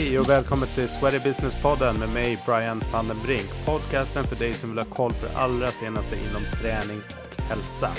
[0.00, 3.66] Hej och välkommen till Sweaty Business-podden med mig Brian van den Brink.
[3.66, 7.90] Podcasten för dig som vill ha koll på det allra senaste inom träning och hälsa.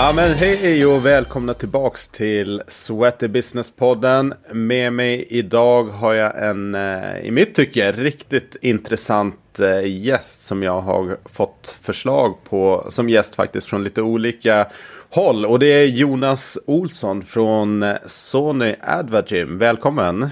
[0.00, 4.34] Ja men hej och välkomna tillbaks till Sweaty Business-podden.
[4.52, 10.62] Med mig idag har jag en, eh, i mitt tycke, riktigt intressant eh, gäst som
[10.62, 14.66] jag har fått förslag på som gäst faktiskt från lite olika
[15.10, 15.46] håll.
[15.46, 19.58] Och det är Jonas Olsson från eh, Sony Advagym.
[19.58, 20.28] Välkommen!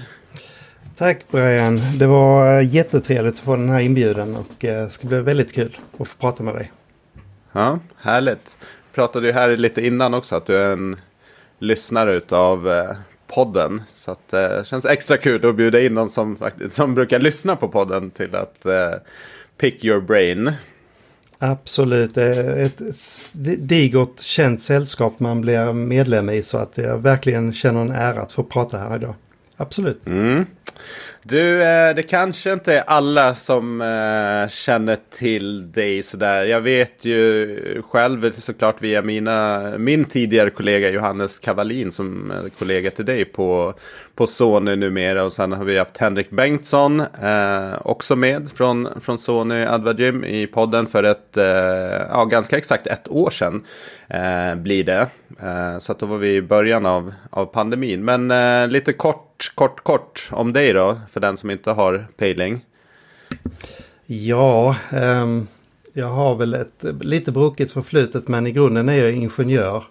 [0.95, 1.79] Tack Brian.
[1.99, 6.07] Det var jättetrevligt att få den här inbjudan och det ska bli väldigt kul att
[6.07, 6.71] få prata med dig.
[7.51, 8.57] Ja, härligt
[8.97, 10.95] pratade ju här lite innan också att du är en
[11.59, 12.95] lyssnare av eh,
[13.27, 13.81] podden.
[13.87, 16.37] Så att det eh, känns extra kul att bjuda in någon som,
[16.69, 18.91] som brukar lyssna på podden till att eh,
[19.57, 20.51] pick your brain.
[21.39, 22.81] Absolut, ett
[23.57, 28.31] digert känt sällskap man blir medlem i så att jag verkligen känner en ära att
[28.31, 29.15] få prata här idag.
[29.57, 30.05] Absolut.
[30.05, 30.45] Mm.
[31.29, 36.45] Du, eh, det kanske inte är alla som eh, känner till dig sådär.
[36.45, 42.91] Jag vet ju själv såklart via mina, min tidigare kollega Johannes Kavalin som är kollega
[42.91, 43.73] till dig på,
[44.15, 45.23] på Sony numera.
[45.23, 50.47] Och sen har vi haft Henrik Bengtsson eh, också med från, från Sony Advagym i
[50.47, 51.45] podden för ett, eh,
[52.09, 53.63] ja, ganska exakt ett år sedan
[54.09, 55.07] eh, blir det.
[55.41, 58.05] Eh, så att då var vi i början av, av pandemin.
[58.05, 62.65] Men eh, lite kort, kort, kort om dig då, för den som inte har pejling.
[64.05, 65.47] Ja, um,
[65.93, 69.83] jag har väl ett lite brokigt förflutet men i grunden är jag ingenjör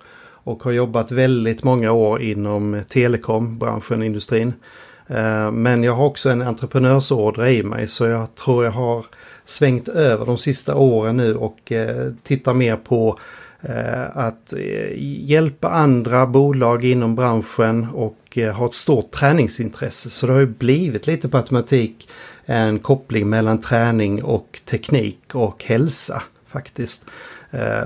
[0.47, 4.53] och har jobbat väldigt många år inom telekombranschen, industrin.
[5.11, 9.07] Uh, men jag har också en entreprenörsådra i mig så jag tror jag har
[9.45, 13.19] svängt över de sista åren nu och uh, tittar mer på
[13.69, 14.93] Eh, att eh,
[15.25, 20.11] hjälpa andra bolag inom branschen och eh, ha ett stort träningsintresse.
[20.11, 22.09] Så det har ju blivit lite på automatik
[22.45, 27.07] en koppling mellan träning och teknik och hälsa faktiskt.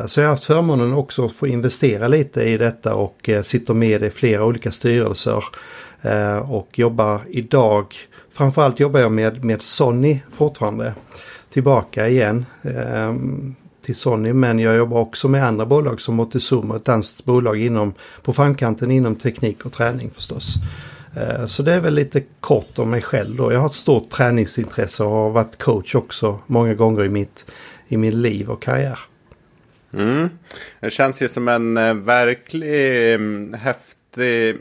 [0.06, 4.02] Så jag har haft förmånen också att få investera lite i detta och sitter med
[4.02, 5.44] i flera olika styrelser.
[6.48, 7.86] Och jobbar idag,
[8.30, 10.94] framförallt jobbar jag med, med Sony fortfarande.
[11.50, 16.84] Tillbaka igen ehm, till Sony men jag jobbar också med andra bolag som Montezuma, ett
[16.84, 20.54] danskt bolag inom, på framkanten inom teknik och träning förstås.
[21.16, 23.52] Eh, så det är väl lite kort om mig själv då.
[23.52, 27.50] Jag har ett stort träningsintresse och har varit coach också många gånger i, mitt,
[27.88, 28.98] i min liv och karriär.
[29.94, 30.28] Mm.
[30.80, 34.56] Det känns ju som en eh, verklig mm, häftig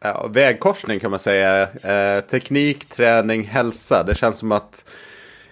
[0.00, 1.62] ja, vägkorsning kan man säga.
[1.62, 4.02] Eh, teknik, träning, hälsa.
[4.02, 4.84] Det känns som att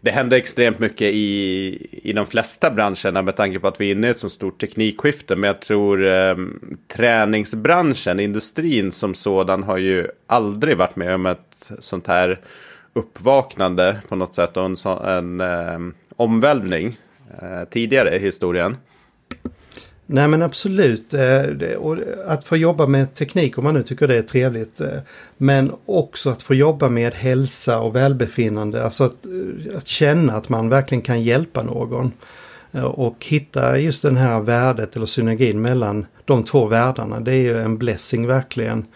[0.01, 3.95] det händer extremt mycket i, i de flesta branscherna med tanke på att vi är
[3.95, 5.37] inne i ett så stort teknikskifte.
[5.37, 6.37] Men jag tror eh,
[6.89, 12.41] träningsbranschen, industrin som sådan har ju aldrig varit med om ett sånt här
[12.93, 16.99] uppvaknande på något sätt och en, en eh, omvälvning
[17.43, 18.77] eh, tidigare i historien.
[20.13, 21.15] Nej men absolut.
[21.15, 24.81] Eh, och att få jobba med teknik om man nu tycker det är trevligt.
[24.81, 24.89] Eh,
[25.37, 28.85] men också att få jobba med hälsa och välbefinnande.
[28.85, 32.13] Alltså att, eh, att känna att man verkligen kan hjälpa någon.
[32.95, 37.21] Och hitta just den här värdet eller synergin mellan de två världarna.
[37.21, 38.87] Det är ju en blessing verkligen.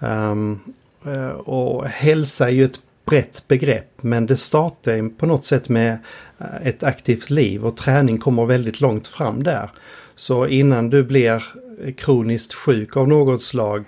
[0.00, 0.58] Ehm,
[1.44, 5.98] och hälsa är ju ett brett begrepp men det startar på något sätt med
[6.62, 9.70] ett aktivt liv och träning kommer väldigt långt fram där.
[10.16, 11.44] Så innan du blir
[11.96, 13.84] kroniskt sjuk av något slag,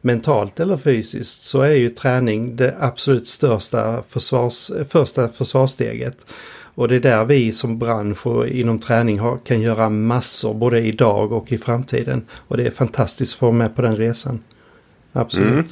[0.00, 6.26] mentalt eller fysiskt, så är ju träning det absolut största försvars, första försvarssteget.
[6.74, 10.80] Och det är där vi som bransch och inom träning har, kan göra massor både
[10.80, 12.26] idag och i framtiden.
[12.32, 14.42] Och det är fantastiskt att få med på den resan.
[15.12, 15.50] Absolut.
[15.52, 15.64] Mm.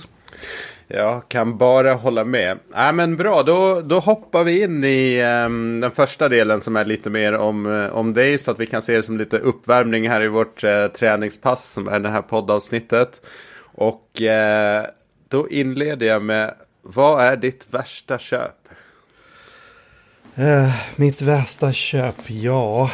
[0.88, 2.58] Jag kan bara hålla med.
[2.76, 6.84] Äh, men bra, då, då hoppar vi in i um, den första delen som är
[6.84, 8.38] lite mer om, eh, om dig.
[8.38, 11.88] Så att vi kan se det som lite uppvärmning här i vårt uh, träningspass som
[11.88, 13.20] är det här poddavsnittet.
[13.58, 14.86] Och uh,
[15.28, 18.52] då inleder jag med, vad är ditt värsta köp?
[20.96, 22.90] mitt värsta köp, ja,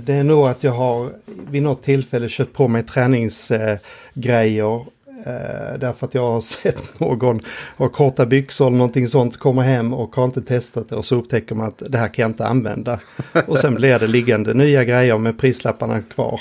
[0.00, 4.86] det är nog att jag har vid något tillfälle köpt på mig träningsgrejer
[5.24, 7.40] Eh, därför att jag har sett någon
[7.76, 11.16] ha korta byxor eller någonting sånt komma hem och har inte testat det och så
[11.16, 13.00] upptäcker man att det här kan jag inte använda.
[13.46, 16.40] Och sen blir det liggande nya grejer med prislapparna kvar.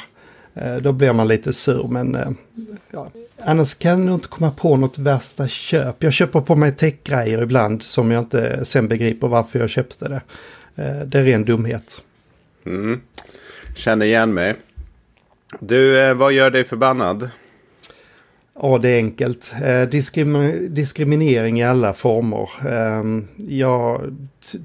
[0.54, 2.30] Eh, då blir man lite sur men eh,
[2.92, 3.08] ja.
[3.46, 6.04] Annars kan jag nog inte komma på något värsta köp.
[6.04, 10.22] Jag köper på mig techgrejer ibland som jag inte sen begriper varför jag köpte det.
[10.76, 12.04] Eh, det är ren dumhet.
[12.66, 13.02] Mm.
[13.76, 14.56] känner igen mig.
[15.60, 17.30] Du, eh, vad gör dig förbannad?
[18.62, 19.54] Ja, det är enkelt.
[19.64, 22.50] Eh, diskrim diskriminering i alla former.
[22.68, 23.04] Eh,
[23.38, 24.02] jag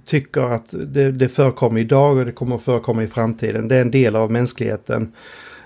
[0.05, 3.69] tycker att det, det förekommer idag och det kommer att förekomma i framtiden.
[3.69, 5.13] Det är en del av mänskligheten.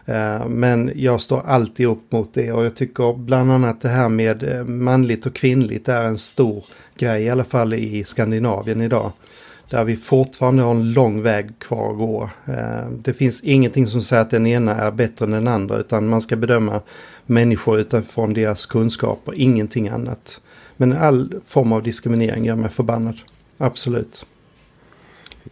[0.07, 4.09] Eh, men jag står alltid upp mot det och jag tycker bland annat det här
[4.09, 6.65] med eh, manligt och kvinnligt är en stor
[6.99, 9.13] grej, i alla fall i Skandinavien idag.
[9.71, 12.31] Där vi fortfarande har en lång väg kvar att gå.
[12.47, 16.09] Eh, det finns ingenting som säger att den ena är bättre än den andra utan
[16.09, 16.81] man ska bedöma
[17.27, 20.41] människor utifrån deras kunskaper, ingenting annat.
[20.77, 23.17] Men all form av diskriminering gör mig förbannad.
[23.59, 24.27] Absolut.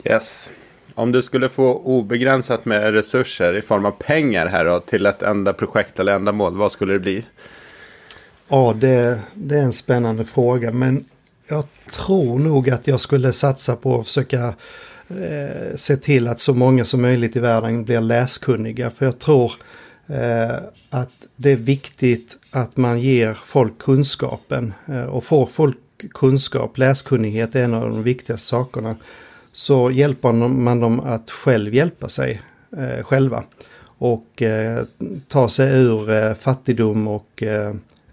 [0.05, 0.53] Yes.
[0.95, 5.23] Om du skulle få obegränsat med resurser i form av pengar här då, till ett
[5.23, 7.27] enda projekt eller ändamål, vad skulle det bli?
[8.49, 11.05] Ja, det, det är en spännande fråga, men
[11.49, 14.55] jag tror nog att jag skulle satsa på att försöka
[15.09, 18.91] eh, se till att så många som möjligt i världen blir läskunniga.
[18.91, 19.53] För jag tror
[20.91, 24.73] att det är viktigt att man ger folk kunskapen.
[24.87, 25.79] Eh, och får folk
[26.15, 28.97] kunskap, läskunnighet är en av de viktigaste sakerna.
[29.53, 32.43] Så hjälper man dem att själv hjälpa sig
[32.77, 33.45] eh, själva.
[33.85, 34.85] Och eh,
[35.29, 37.43] ta sig ur eh, fattigdom och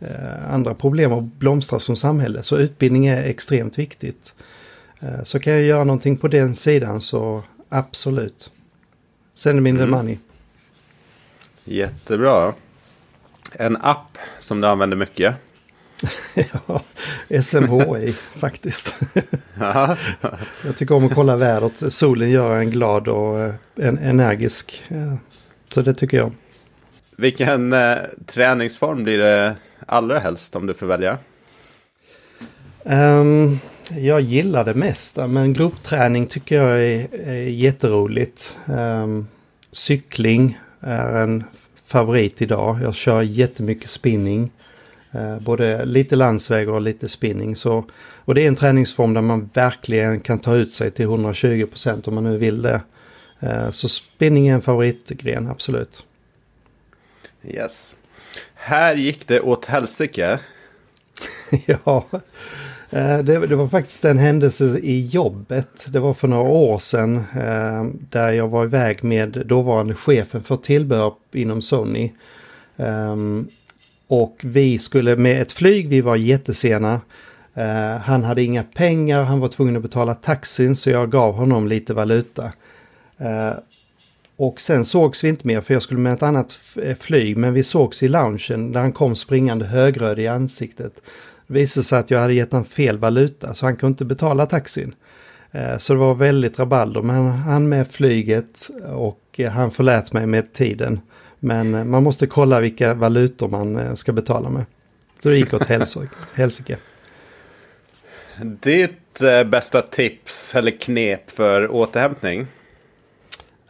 [0.02, 2.44] Eh, andra problem och blomstra som samhälle.
[2.44, 4.36] Så utbildning är extremt viktigt.
[5.00, 8.52] Eh, så kan jag göra någonting på den sidan så absolut.
[9.36, 9.98] Send mindre mm.
[9.98, 10.18] money.
[11.71, 12.54] Jättebra.
[13.51, 15.36] En app som du använder mycket?
[16.36, 16.81] ja,
[17.44, 19.00] SMHI faktiskt.
[20.66, 21.94] jag tycker om att kolla vädret.
[21.94, 24.83] Solen gör en glad och eh, en energisk.
[25.69, 26.31] Så det tycker jag.
[27.16, 29.56] Vilken eh, träningsform blir det
[29.86, 31.18] allra helst om du får välja?
[32.83, 33.60] Um,
[33.98, 38.57] jag gillar det mesta men gruppträning tycker jag är, är jätteroligt.
[38.68, 39.27] Um,
[39.71, 41.44] cykling är en
[41.90, 42.80] favorit idag.
[42.82, 44.52] Jag kör jättemycket spinning.
[45.16, 47.56] Uh, både lite landsväg och lite spinning.
[47.56, 47.86] Så,
[48.26, 52.08] och det är en träningsform där man verkligen kan ta ut sig till 120 procent
[52.08, 52.82] om man nu vill det.
[53.44, 56.06] Uh, så spinning är en favoritgren, absolut.
[57.44, 57.96] Yes.
[58.54, 60.40] Här gick det åt helsike.
[61.66, 62.20] ja, eh,
[62.90, 65.86] Eh, det, det, var faktiskt en händelse i jobbet.
[65.88, 70.56] Det var för några år sedan eh, där jag var iväg med dåvarande chefen för
[70.56, 72.12] tillbehör inom Sony.
[72.78, 73.16] Eh,
[74.08, 77.02] och vi skulle med ett flyg, vi var jättesena.
[77.54, 81.68] Eh, han hade inga pengar, han var tvungen att betala taxin så jag gav honom
[81.68, 82.52] lite valuta.
[83.18, 83.54] Eh,
[84.36, 86.60] och sen sågs vi inte mer för jag skulle med ett annat
[87.00, 90.94] flyg men vi sågs i loungen där han kom springande högröd i ansiktet.
[91.50, 94.46] Det visade sig att jag hade gett honom fel valuta så han kunde inte betala
[94.46, 94.96] taxin.
[95.51, 100.28] Eh, så det var väldigt rabalder men han med flyget och eh, han förlät mig
[100.28, 101.00] med tiden.
[101.40, 104.66] Men man måste kolla vilka valutor man ska betala med.
[105.19, 105.69] Så det gick åt
[106.34, 106.78] helsike.
[108.42, 112.48] Ditt bästa tips eller knep för återhämtning?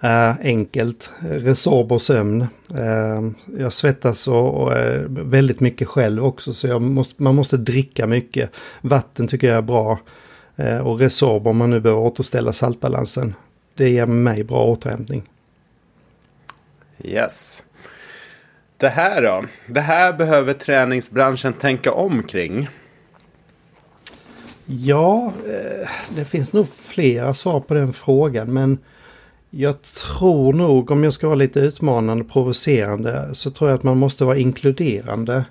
[0.03, 1.11] Uh, enkelt.
[1.19, 2.47] Resorb och sömn.
[2.77, 4.71] Uh, jag svettas och, och
[5.09, 8.51] väldigt mycket själv också så måste, man måste dricka mycket.
[8.81, 9.99] Vatten tycker jag är bra.
[10.59, 13.33] Uh, och Resorb om man nu behöver återställa saltbalansen.
[13.75, 15.23] Det ger mig bra återhämtning.
[17.03, 17.63] Yes.
[18.77, 19.45] Det här då?
[19.67, 22.69] Det här behöver träningsbranschen tänka om kring.
[24.65, 25.33] Ja,
[26.15, 28.77] det finns nog flera svar på den frågan men
[29.49, 33.83] jag tror nog, om jag ska vara lite utmanande och provocerande, så tror jag att
[33.83, 35.45] man måste vara inkluderande.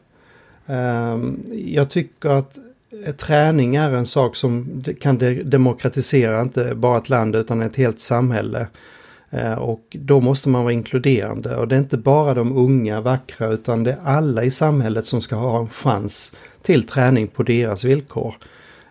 [0.67, 2.59] Ehm, jag tycker att
[3.05, 8.01] eh, träning är en sak som kan demokratisera inte bara ett land utan ett helt
[8.01, 8.67] samhälle.
[9.31, 13.49] Eh, och då måste man vara inkluderande och det är inte bara de unga vackra
[13.49, 17.85] utan det är alla i samhället som ska ha en chans till träning på deras
[17.85, 18.35] villkor.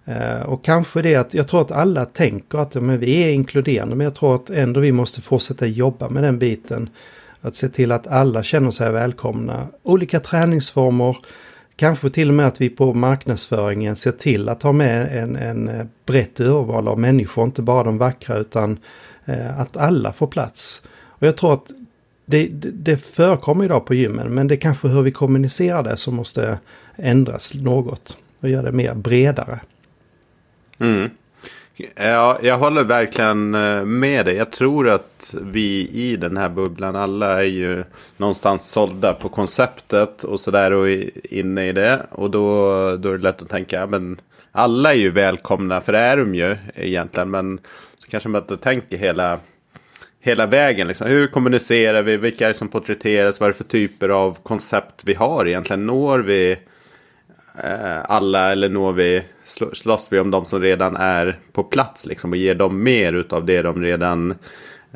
[0.08, 3.96] Eh, och kanske det att jag tror att alla tänker att men vi är inkluderande
[3.96, 6.90] men jag tror att ändå vi måste fortsätta jobba med den biten.
[7.42, 9.68] Att se till att alla känner sig välkomna.
[9.84, 11.18] Olika träningsformer.
[11.76, 15.68] Kanske till och med att vi på marknadsföringen ser till att ha med en, en
[15.68, 17.44] eh, brett urval av människor.
[17.44, 18.80] Inte bara de vackra utan
[19.26, 20.82] eh, att alla får plats.
[20.90, 21.72] Och jag tror att
[22.26, 25.98] det, det, det förekommer idag på gymmen men det är kanske hur vi kommunicerar det
[25.98, 26.60] som måste
[26.96, 28.18] ändras något.
[28.40, 29.60] Och göra det mer bredare.
[30.80, 31.10] Mm.
[31.96, 34.36] Ja, jag håller verkligen eh, med dig.
[34.36, 37.84] Jag tror att vi i den här bubblan alla är ju
[38.18, 40.90] någonstans sålda på konceptet och sådär och
[41.24, 42.06] inne i det.
[42.12, 44.18] Och då, då är det lätt att tänka, men
[44.52, 47.30] alla är ju välkomna, för det är de ju egentligen.
[47.30, 47.60] Men
[48.00, 49.40] så kanske man inte tänker hela,
[50.20, 50.88] hela vägen.
[50.88, 51.08] Liksom.
[51.08, 52.18] Hur kommunicerar vi?
[52.18, 53.40] Vilka är det som porträtteras?
[53.40, 55.86] Vad är det för typer av koncept vi har egentligen?
[55.86, 56.58] Når vi eh,
[57.64, 59.24] Eh, alla eller når vi,
[59.74, 63.46] slåss vi om de som redan är på plats liksom, och ger dem mer av
[63.46, 64.36] det de redan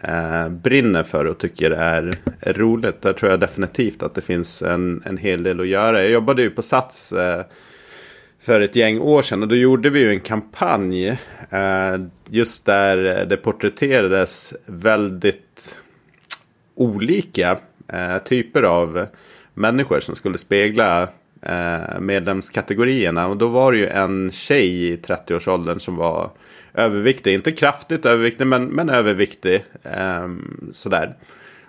[0.03, 3.01] eh, brinner för och tycker är, är roligt.
[3.01, 6.01] Där tror jag definitivt att det finns en, en hel del att göra.
[6.01, 7.43] Jag jobbade ju på Sats eh,
[8.39, 11.07] för ett gäng år sedan och då gjorde vi ju en kampanj
[11.49, 11.97] eh,
[12.29, 15.77] just där det porträtterades väldigt
[16.75, 19.07] olika eh, typer av
[19.53, 21.09] människor som skulle spegla
[21.41, 23.27] eh, medlemskategorierna.
[23.27, 26.31] Och då var det ju en tjej i 30-årsåldern som var
[26.73, 27.33] överviktig.
[27.33, 29.63] Inte kraftigt överviktig men, men överviktig.
[29.83, 30.29] Eh,
[30.71, 31.15] sådär.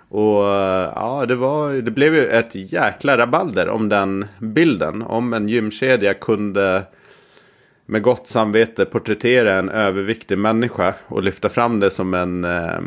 [0.09, 5.03] Och eh, ja, det, var, det blev ju ett jäkla rabalder om den bilden.
[5.03, 6.83] Om en gymkedja kunde
[7.87, 12.81] med gott samvete porträttera en överviktig människa och lyfta fram det som en, eh,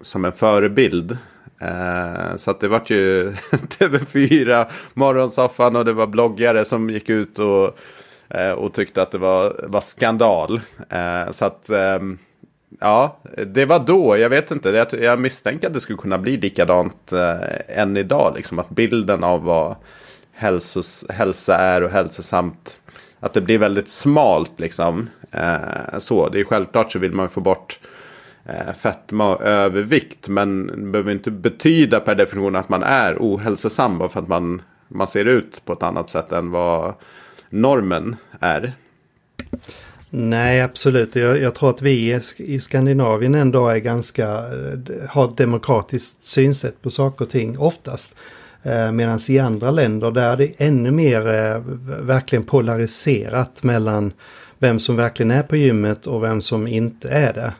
[0.00, 1.18] som en förebild.
[1.62, 7.38] Eh, så att det vart ju TV4, Morgonsoffan och det var bloggare som gick ut
[7.38, 7.78] och,
[8.28, 10.60] eh, och tyckte att det var, var skandal.
[10.88, 12.18] Eh, så att ehm,
[12.80, 14.18] ja, det var då.
[14.18, 14.70] Jag vet inte.
[14.70, 17.12] Jag, jag misstänker att det skulle kunna bli likadant
[17.68, 18.32] än idag.
[18.36, 19.76] Liksom, att bilden av vad
[20.32, 22.78] hälsos, hälsa är och hälsosamt.
[23.20, 25.08] Att det blir väldigt smalt liksom.
[25.98, 27.78] Så, det är självklart så vill man få bort
[28.44, 30.28] Eh, fetma och övervikt.
[30.28, 33.98] Men det behöver inte betyda per definition att man är ohälsosam.
[33.98, 36.94] Bara för att man, man ser ut på ett annat sätt än vad
[37.50, 38.72] normen är.
[40.10, 41.16] Nej, absolut.
[41.16, 46.82] Jag, jag, tror att vi i Skandinavien ändå är ganska, eh, har ett demokratiskt synsätt
[46.82, 48.16] på saker och ting oftast.
[48.62, 51.60] Eh, Medan i andra länder där är det ännu mer eh,
[52.00, 54.12] verkligen polariserat mellan
[54.58, 57.52] vem som verkligen är på gymmet och vem som inte är det.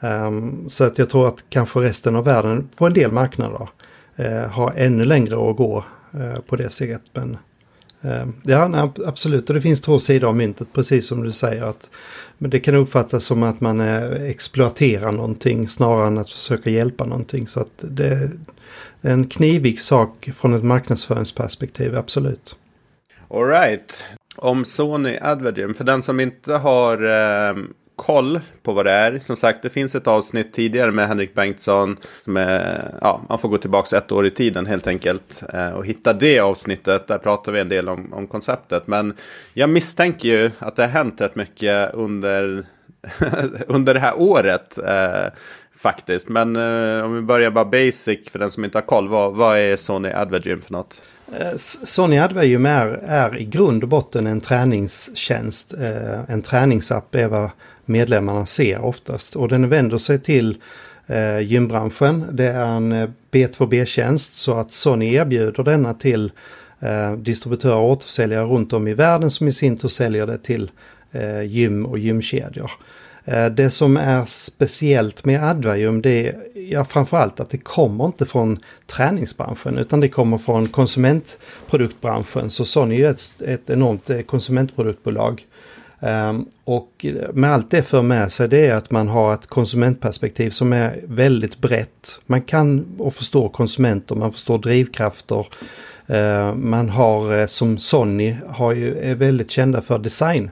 [0.00, 3.68] Um, så att jag tror att kanske resten av världen på en del marknader
[4.20, 5.84] uh, har ännu längre att gå
[6.14, 7.02] uh, på det sättet.
[7.12, 7.36] Men
[8.04, 9.48] uh, ja, nej, absolut.
[9.48, 11.62] Och det finns två sidor av myntet, precis som du säger.
[11.62, 11.90] att
[12.38, 17.04] men Det kan uppfattas som att man eh, exploaterar någonting snarare än att försöka hjälpa
[17.04, 17.48] någonting.
[17.48, 18.30] Så att det är
[19.00, 22.56] en knivig sak från ett marknadsföringsperspektiv, absolut.
[23.30, 24.04] Alright.
[24.36, 27.56] Om Sony Advergym, för den som inte har eh,
[27.96, 29.18] koll på vad det är.
[29.18, 31.96] Som sagt, det finns ett avsnitt tidigare med Henrik Bengtsson.
[32.24, 35.42] Som är, ja, man får gå tillbaka ett år i tiden helt enkelt.
[35.52, 37.08] Eh, och hitta det avsnittet.
[37.08, 38.86] Där pratar vi en del om, om konceptet.
[38.86, 39.14] Men
[39.54, 42.66] jag misstänker ju att det har hänt rätt mycket under,
[43.66, 44.78] under det här året.
[44.78, 45.32] Eh,
[45.76, 46.28] faktiskt.
[46.28, 49.08] Men eh, om vi börjar bara basic för den som inte har koll.
[49.08, 51.00] Vad, vad är Sony Advergym för något?
[51.32, 55.74] Eh, Sony Advergym är, är i grund och botten en träningstjänst.
[55.74, 57.50] Eh, en träningsapp är vad
[57.86, 59.36] medlemmarna ser oftast.
[59.36, 60.56] Och den vänder sig till
[61.06, 62.26] eh, gymbranschen.
[62.32, 66.32] Det är en eh, B2B-tjänst så att Sony erbjuder denna till
[66.80, 70.70] eh, distributörer och återförsäljare runt om i världen som i sin tur säljer det till
[71.12, 72.70] eh, gym och gymkedjor.
[73.28, 78.26] Eh, det som är speciellt med Advarium det är ja, framförallt att det kommer inte
[78.26, 82.50] från träningsbranschen utan det kommer från konsumentproduktbranschen.
[82.50, 85.46] Så Sony är ett, ett enormt eh, konsumentproduktbolag
[86.06, 90.50] Ehm, och med allt det för med sig det är att man har ett konsumentperspektiv
[90.50, 92.20] som är väldigt brett.
[92.26, 95.46] Man kan och förstår konsumenter, man förstår drivkrafter.
[96.06, 100.50] Ehm, man har eh, som Sony har ju, är väldigt kända för design.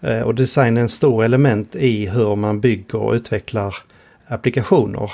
[0.00, 3.76] Ehm, och design är en stor element i hur man bygger och utvecklar
[4.26, 5.10] applikationer.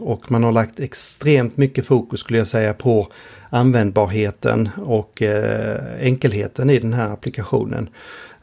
[0.00, 3.08] Och man har lagt extremt mycket fokus skulle jag säga på
[3.50, 7.88] användbarheten och eh, enkelheten i den här applikationen.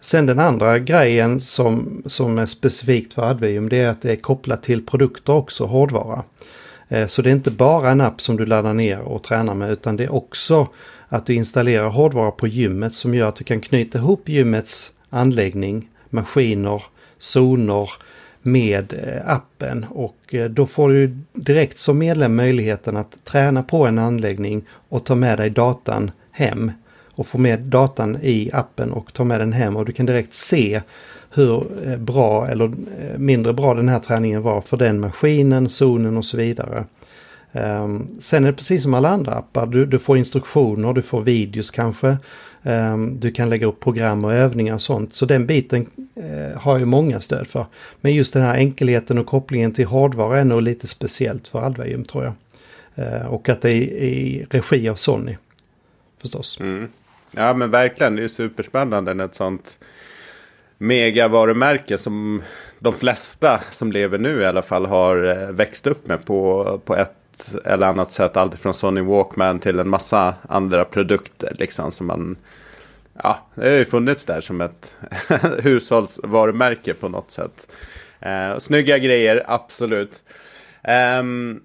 [0.02, 4.16] Sen den andra grejen som, som är specifikt för Advium det är att det är
[4.16, 6.24] kopplat till produkter också, hårdvara.
[6.88, 9.72] Eh, så det är inte bara en app som du laddar ner och tränar med
[9.72, 10.68] utan det är också
[11.10, 15.90] att du installerar hårdvara på gymmet som gör att du kan knyta ihop gymmets anläggning,
[16.10, 16.84] maskiner,
[17.18, 17.90] zoner
[18.42, 23.88] med eh, appen och eh, då får du direkt som medlem möjligheten att träna på
[23.88, 26.72] en anläggning och ta med dig datan hem
[27.20, 30.34] och få med datan i appen och ta med den hem och du kan direkt
[30.34, 30.82] se
[31.30, 36.18] hur eh, bra eller eh, mindre bra den här träningen var för den maskinen, zonen
[36.18, 36.86] och så vidare.
[37.52, 41.22] Um, sen är det precis som alla andra appar, du, du får instruktioner, du får
[41.22, 42.18] videos kanske.
[42.64, 45.14] Um, du kan lägga upp program och övningar och sånt.
[45.14, 45.86] Så den biten
[46.18, 47.66] uh, har ju många stöd för.
[48.02, 52.06] Men just den här enkelheten och kopplingen till hårdvara är nog lite speciellt för Alvarium
[52.06, 52.34] tror jag.
[53.06, 55.38] Uh, och att det är i regi av Sony.
[56.22, 56.60] Förstås.
[56.60, 56.88] Mm.
[57.32, 59.80] Ja men verkligen, det är superspännande när ett sånt
[60.78, 62.42] megavarumärke som
[62.80, 66.96] de flesta som lever nu i alla fall har eh, växt upp med på, på
[66.96, 68.38] ett eller annat sätt.
[68.38, 72.38] Allt från Sony Walkman till en massa andra produkter liksom som man
[73.24, 74.96] Ja, det har ju funnits där som ett
[75.60, 77.68] hushållsvarumärke på något sätt.
[78.20, 80.24] Eh, snygga grejer, absolut.
[81.20, 81.62] Um,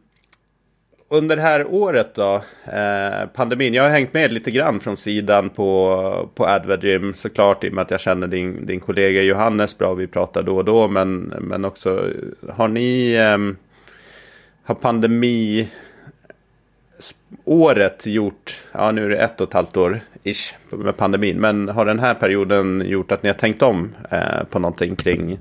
[1.09, 2.35] under det här året då,
[2.65, 7.69] eh, pandemin, jag har hängt med lite grann från sidan på, på Advergym såklart i
[7.69, 10.89] och med att jag känner din, din kollega Johannes bra, vi pratar då och då,
[10.89, 12.11] men, men också
[12.49, 13.55] har ni, eh,
[14.65, 15.69] har pandemi
[17.45, 21.69] året gjort, ja nu är det ett och ett halvt år ish med pandemin, men
[21.69, 25.39] har den här perioden gjort att ni har tänkt om eh, på någonting kring,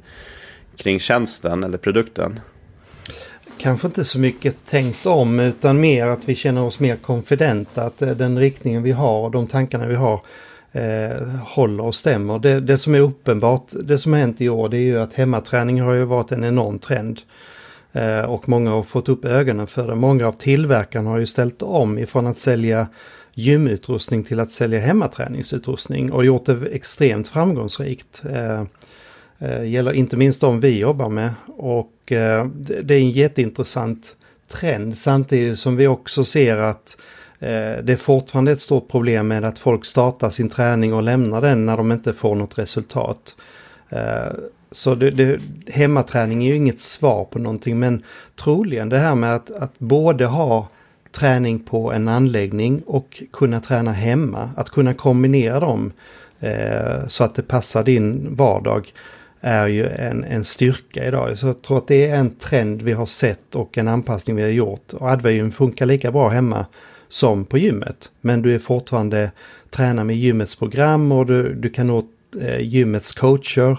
[0.77, 2.39] kring tjänsten eller produkten?
[3.57, 7.83] Kanske inte så mycket tänkt om utan mer att vi känner oss mer konfidenta.
[7.83, 10.21] Att eh, den riktningen vi har och de tankarna vi har
[10.71, 12.39] eh, håller och stämmer.
[12.39, 15.13] Det, det, som är uppenbart, det som har hänt i år det är ju att
[15.13, 17.21] hemmaträning har ju varit en enorm trend.
[17.93, 19.95] Eh, och många har fått upp ögonen för det.
[19.95, 22.87] Många av tillverkarna har ju ställt om ifrån att sälja
[23.33, 28.23] gymutrustning till att sälja hemmaträningsutrustning och gjort det extremt framgångsrikt.
[28.31, 28.63] Eh,
[29.43, 31.33] eh gäller inte minst de vi jobbar med.
[31.57, 32.45] Och Eh,
[32.83, 34.15] det är en jätteintressant
[34.47, 34.97] trend.
[34.97, 36.97] Samtidigt som vi också ser att
[37.39, 41.41] eh, det är fortfarande ett stort problem med att folk startar sin träning och lämnar
[41.41, 43.35] den när de inte får något resultat.
[43.89, 44.33] Eh,
[44.71, 47.79] så det, det, hemmaträning är ju inget svar på någonting.
[47.79, 48.03] Men
[48.35, 50.67] troligen det här med att, att både ha
[51.11, 55.91] träning på en anläggning och kunna träna hemma, att kunna kombinera dem
[56.39, 58.93] eh, så att det passar din vardag
[59.43, 61.37] är ju en, en styrka idag.
[61.37, 64.41] Så jag tror att det är en trend vi har sett och en anpassning vi
[64.41, 64.93] har gjort.
[64.93, 66.65] Och Advagym funkar lika bra hemma
[67.09, 68.11] som på gymmet.
[68.21, 69.31] Men du är fortfarande
[69.69, 72.03] tränar med gymmets program och du, du kan nå
[72.41, 73.77] eh, gymmets coacher.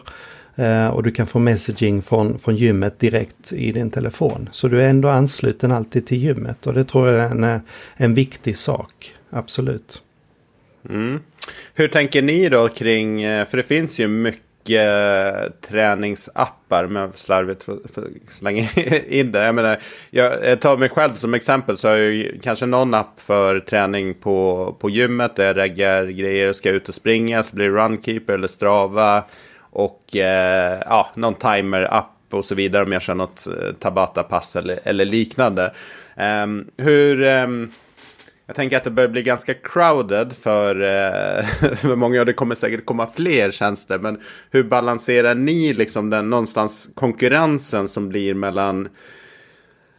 [0.56, 4.48] Eh, och du kan få messaging från, från gymmet direkt i din telefon.
[4.52, 7.60] Så du är ändå ansluten alltid till gymmet och det tror jag är en,
[7.96, 9.14] en viktig sak.
[9.30, 10.02] Absolut.
[10.88, 11.20] Mm.
[11.74, 17.64] Hur tänker ni då kring, eh, för det finns ju mycket Eh, träningsappar men slarvigt
[17.64, 18.68] för, för slänga
[19.08, 19.44] in det.
[19.44, 19.78] Jag, menar,
[20.10, 24.76] jag tar mig själv som exempel så har jag kanske någon app för träning på,
[24.80, 28.34] på gymmet där jag reggar grejer och ska ut och springa så blir det Runkeeper
[28.34, 29.24] eller Strava
[29.60, 34.80] och eh, ja, någon timer-app och så vidare om jag kör något eh, Tabata-pass eller,
[34.84, 35.72] eller liknande.
[36.16, 37.22] Um, hur...
[37.22, 37.72] Um,
[38.46, 41.44] jag tänker att det börjar bli ganska crowded för, eh,
[41.76, 43.98] för många och det kommer säkert komma fler tjänster.
[43.98, 48.88] Men hur balanserar ni liksom den någonstans konkurrensen som blir mellan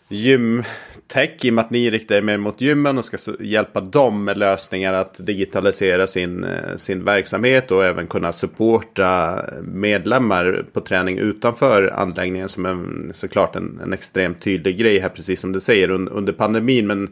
[0.08, 4.24] gymtech i och med att ni riktar er mer mot gymmen och ska hjälpa dem
[4.24, 11.18] med lösningar att digitalisera sin, eh, sin verksamhet och även kunna supporta medlemmar på träning
[11.18, 15.90] utanför anläggningen som är såklart en, en extremt tydlig grej här precis som du säger
[15.92, 16.88] under pandemin.
[16.88, 17.10] Men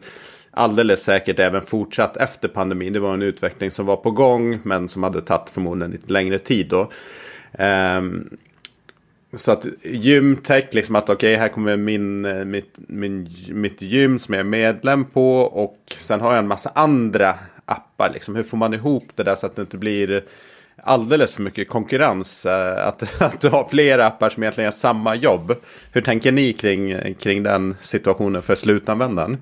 [0.54, 2.92] alldeles säkert även fortsatt efter pandemin.
[2.92, 6.38] Det var en utveckling som var på gång men som hade tagit förmodligen lite längre
[6.38, 6.90] tid då.
[7.58, 8.36] Um,
[9.36, 14.18] så att gymtech, liksom att okej okay, här kommer min, eh, mitt, min, mitt gym
[14.18, 18.10] som jag är medlem på och sen har jag en massa andra appar.
[18.12, 18.36] Liksom.
[18.36, 20.24] Hur får man ihop det där så att det inte blir
[20.82, 22.46] alldeles för mycket konkurrens?
[22.46, 25.54] Eh, att, att du har flera appar som egentligen gör samma jobb.
[25.92, 29.38] Hur tänker ni kring, kring den situationen för slutanvändaren?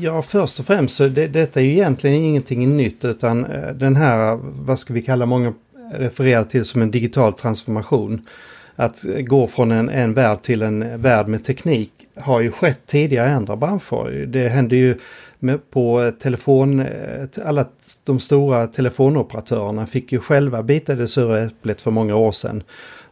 [0.00, 3.96] Ja, först och främst så det, detta är ju egentligen ingenting nytt utan eh, den
[3.96, 5.54] här, vad ska vi kalla många
[5.92, 8.26] refererar till som en digital transformation.
[8.76, 13.28] Att gå från en, en värld till en värld med teknik har ju skett tidigare
[13.28, 14.26] i andra branscher.
[14.26, 14.98] Det hände ju
[15.38, 17.64] med, på telefon, eh, alla
[18.04, 22.62] de stora telefonoperatörerna fick ju själva bita det sura äpplet för många år sedan.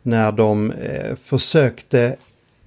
[0.02, 2.16] När de eh, försökte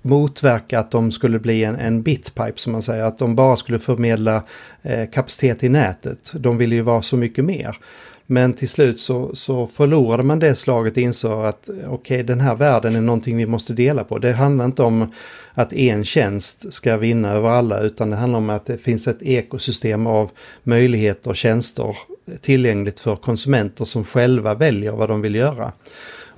[0.08, 3.80] motverka att de skulle bli en, en bitpipe som man säger, att de bara skulle
[3.80, 4.44] förmedla
[4.82, 6.32] eh, kapacitet i nätet.
[6.34, 7.78] De ville ju vara så mycket mer.
[8.30, 12.40] Men till slut så, så förlorade man det slaget och insåg att okej okay, den
[12.40, 14.18] här världen är någonting vi måste dela på.
[14.18, 15.12] Det handlar inte om
[15.54, 19.22] att en tjänst ska vinna över alla utan det handlar om att det finns ett
[19.22, 20.32] ekosystem av
[20.64, 21.98] möjligheter och tjänster
[22.42, 25.72] tillgängligt för konsumenter som själva väljer vad de vill göra.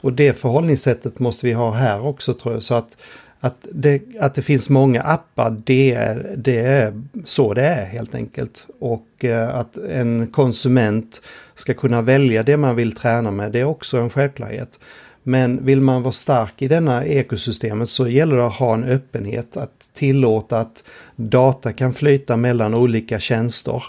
[0.02, 2.64] Och det förhållningssättet måste vi ha här också tror jag.
[2.64, 2.98] Så att
[3.40, 8.16] att det, att det finns många appar, det är, det är så det är helt
[8.16, 8.68] enkelt.
[8.80, 11.22] Och eh, att en konsument
[11.54, 14.80] ska kunna välja det man vill träna med, det är också en självklarhet.
[15.24, 19.58] Men vill man vara stark i denna ekosystemet så gäller det att ha en öppenhet,
[19.58, 20.84] att tillåta att
[21.16, 23.84] data kan flyta mellan olika tjänster.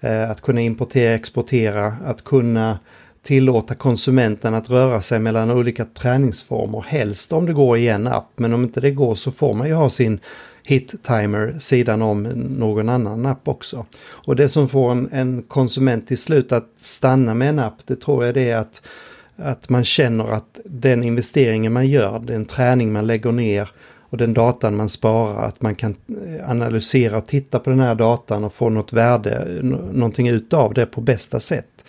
[0.00, 2.78] Eh, att kunna importera, exportera, att kunna
[3.24, 6.84] tillåta konsumenten att röra sig mellan olika träningsformer.
[6.88, 9.68] Helst om det går i en app, men om inte det går så får man
[9.68, 10.20] ju ha sin
[10.62, 12.22] hit-timer sidan om
[12.58, 13.86] någon annan app också.
[14.04, 17.96] Och det som får en, en konsument till slut att stanna med en app, det
[17.96, 18.88] tror jag det är att,
[19.36, 24.34] att man känner att den investeringen man gör, den träning man lägger ner och den
[24.34, 28.54] datan man sparar, att man kan eh, analysera och titta på den här datan och
[28.54, 29.58] få något värde,
[29.92, 31.84] någonting utav det på bästa sätt.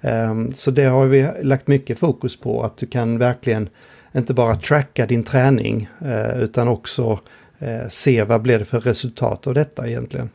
[0.00, 3.68] Ehm, så det har vi lagt mycket fokus på, att du kan verkligen
[4.16, 7.20] inte bara tracka din träning eh, utan också
[7.58, 10.30] eh, se vad blir det för resultat av detta egentligen.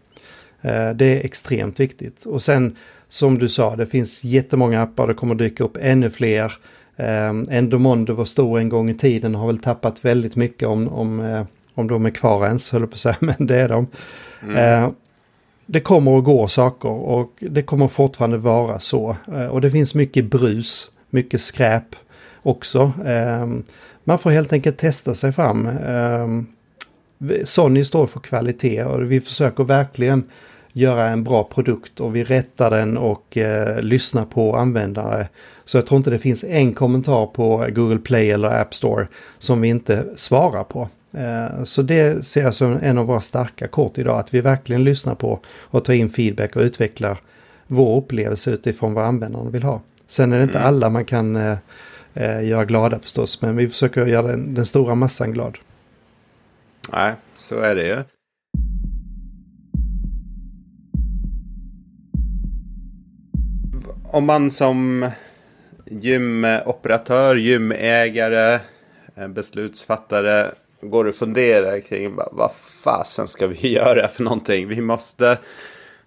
[0.62, 2.26] Eh, det är extremt viktigt.
[2.26, 2.76] Och sen
[3.10, 6.54] som du sa, det finns jättemånga appar, det kommer dyka upp ännu fler.
[6.98, 11.46] Ehm, Endomondo var stor en gång i tiden, har väl tappat väldigt mycket om, om,
[11.74, 13.88] om de är kvar ens, höll på att säga, men det är de.
[14.44, 14.94] Mm
[15.66, 19.16] det kommer att gå saker och det kommer fortfarande vara så.
[19.34, 21.96] Eh, och det finns mycket brus, mycket skräp
[22.44, 22.94] också.
[23.06, 23.48] Eh,
[24.04, 25.68] man får helt enkelt testa sig fram.
[25.68, 26.28] Eh,
[27.44, 30.24] Sony står för kvalitet och vi försöker verkligen
[30.74, 35.28] göra en bra produkt och vi rättar den och eh, lyssnar på användare.
[35.66, 39.08] Så jag tror inte det finns en kommentar på Google Play eller App Store
[39.40, 40.90] som vi inte svarar på.
[41.14, 44.84] Eh, så det ser jag som en av våra starka kort idag, att vi verkligen
[44.84, 47.22] lyssnar på och tar in feedback och utvecklar
[47.68, 49.82] vår upplevelse utifrån vad användarna vill ha.
[50.08, 50.68] Sen är det inte mm.
[50.68, 51.58] alla man kan eh,
[52.14, 55.58] eh, göra glada förstås, men vi försöker göra den, den stora massan glad.
[56.92, 58.04] Nej, så är det ju.
[64.04, 65.10] Om man som
[65.86, 68.60] gymoperatör, gymägare,
[69.30, 72.52] beslutsfattare går och funderar kring vad, vad
[72.84, 74.68] fasen ska vi göra för någonting.
[74.68, 75.38] Vi måste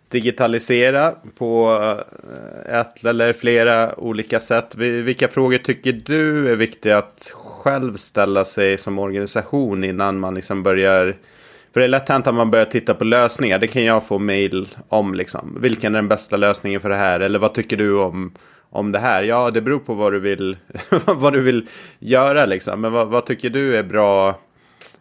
[0.08, 1.78] digitalisera på
[2.68, 4.74] eh, ett eller flera olika sätt.
[4.76, 10.62] Vilka frågor tycker du är viktiga att själv ställa sig som organisation innan man liksom
[10.62, 11.16] börjar
[11.74, 13.58] för det är lätt hänt att man börjar titta på lösningar.
[13.58, 15.14] Det kan jag få mail om.
[15.14, 15.58] Liksom.
[15.60, 17.20] Vilken är den bästa lösningen för det här?
[17.20, 18.34] Eller vad tycker du om,
[18.70, 19.22] om det här?
[19.22, 20.56] Ja, det beror på vad du vill,
[21.06, 22.46] vad du vill göra.
[22.46, 22.80] Liksom.
[22.80, 24.40] Men vad, vad tycker du är bra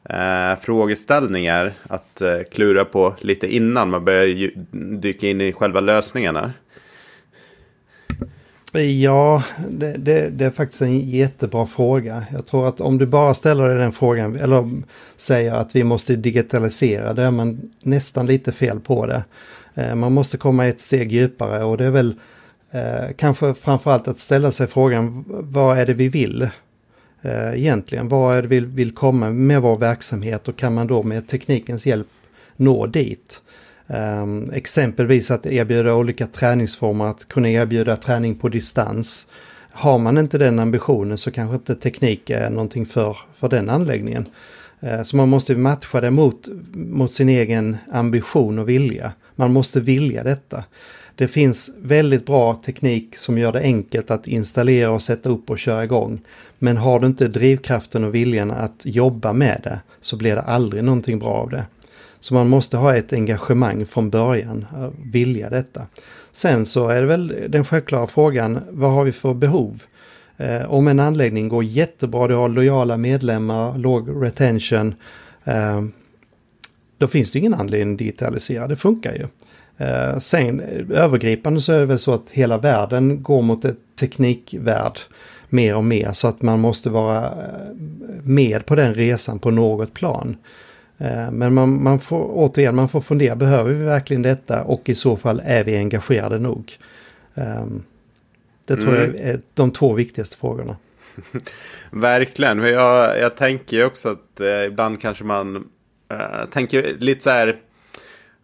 [0.10, 4.52] eh, frågeställningar att eh, klura på lite innan man börjar
[5.00, 6.54] dyka in i själva lösningarna?
[8.80, 12.24] Ja, det, det, det, är faktiskt en jättebra fråga.
[12.32, 14.72] Jag tror att om du bara ställer dig den frågan eller
[15.18, 19.24] säger att vi måste digitalisera, då är man nästan lite fel på det.
[19.74, 22.16] Eh, man måste komma ett steg djupare och det är väl
[22.72, 26.50] eh, kanske framförallt att ställa sig frågan vad är det vi vill?
[27.24, 28.08] Eh, egentligen.
[28.08, 31.86] Vad är det vi vill komma med vår verksamhet och kan man då med teknikens
[31.86, 32.08] hjälp
[32.56, 33.42] nå dit?
[33.88, 39.28] Um, exempelvis att erbjuda olika träningsformer, att kunna erbjuda träning på distans.
[39.72, 44.26] Har man inte den ambitionen så kanske inte teknik är någonting för, för den anläggningen.
[44.84, 49.12] Uh, så man måste matcha det mot, mot sin egen ambition och vilja.
[49.36, 50.64] Man måste vilja detta.
[51.16, 55.60] Det finns väldigt bra teknik som gör det enkelt att installera och sätta upp och
[55.60, 56.22] köra igång.
[56.60, 60.84] Men har du inte drivkraften och viljan att jobba med det så blir det aldrig
[60.84, 61.66] någonting bra av det.
[62.20, 65.88] Så man måste ha ett engagemang från början, eh, vilja detta.
[66.32, 69.84] Sen så är det väl den självklara frågan, vad har vi för behov?
[70.38, 74.96] Eh, om en anläggning går jättebra, du har lojala medlemmar, låg retention,
[75.44, 75.82] eh,
[76.98, 79.28] då finns det ingen anledning att digitalisera, det funkar ju.
[79.78, 80.60] Eh, sen
[80.92, 85.00] övergripande så är det väl så att hela världen går mot ett teknikvärld
[85.50, 87.76] mer och mer så att man måste vara eh,
[88.24, 90.38] med på den resan på något plan.
[90.98, 94.96] Eh, men man, man får återigen, man får fundera, behöver vi verkligen detta och i
[94.96, 96.78] så fall är vi engagerade nog?
[97.36, 97.84] Ehm,
[98.66, 99.16] det tror mm.
[99.16, 100.78] jag är de två viktigaste frågorna.
[101.92, 105.68] verkligen, jag, jag tänker ju också att eh, ibland kanske man
[106.12, 107.60] äh, tänker lite så här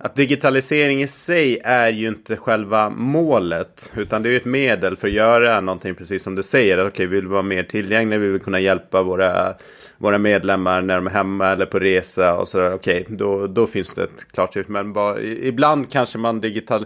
[0.02, 3.94] att digitalisering i sig är ju inte själva målet.
[3.96, 6.78] Utan det är ju ett medel för att göra någonting precis som du säger.
[6.78, 9.54] Okej, okay, vi vill vara mer tillgängliga, vi vill kunna hjälpa våra,
[9.98, 12.74] våra medlemmar när de är hemma eller på resa och sådär.
[12.74, 14.72] Okej, okay, då, då finns det ett klart syfte.
[14.72, 16.86] Men bara, ibland kanske man digital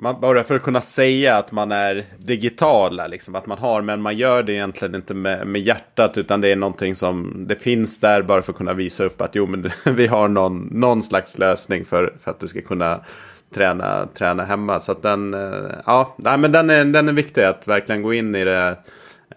[0.00, 4.02] man, bara för att kunna säga att man är digitala, liksom, att man har, men
[4.02, 8.00] man gör det egentligen inte med, med hjärtat, utan det är någonting som, det finns
[8.00, 11.38] där bara för att kunna visa upp att jo, men vi har någon, någon slags
[11.38, 13.00] lösning för, för att du ska kunna
[13.54, 14.80] träna, träna hemma.
[14.80, 18.14] Så att den, eh, ja, nej, men den är, den är viktig att verkligen gå
[18.14, 18.76] in i det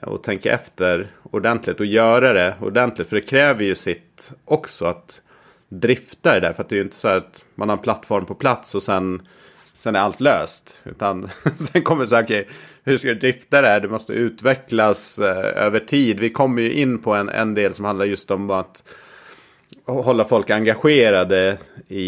[0.01, 5.21] och tänka efter ordentligt och göra det ordentligt, för det kräver ju sitt också att
[5.69, 8.25] drifta det där, för att det är ju inte så att man har en plattform
[8.25, 9.21] på plats och sen
[9.81, 10.81] sen är allt löst.
[10.83, 12.43] Utan sen kommer det så här, okay,
[12.83, 13.79] hur ska du drifta det här?
[13.79, 16.19] Det måste utvecklas eh, över tid.
[16.19, 18.83] Vi kommer ju in på en, en del som handlar just om att
[19.85, 22.01] hålla folk engagerade i,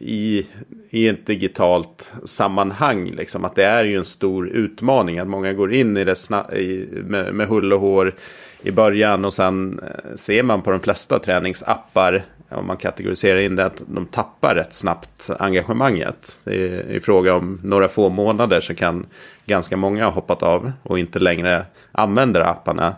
[0.00, 0.46] i,
[0.90, 3.10] i ett digitalt sammanhang.
[3.10, 3.44] Liksom.
[3.44, 5.18] Att det är ju en stor utmaning.
[5.18, 6.16] Att många går in i det
[6.52, 8.14] i, med, med hull och hår
[8.62, 9.24] i början.
[9.24, 12.22] Och sen eh, ser man på de flesta träningsappar.
[12.50, 13.66] Om man kategoriserar in det.
[13.66, 16.40] Att de tappar rätt snabbt engagemanget.
[16.46, 16.56] I,
[16.96, 19.06] I fråga om några få månader så kan
[19.46, 20.72] ganska många ha hoppat av.
[20.82, 22.94] Och inte längre använder apparna.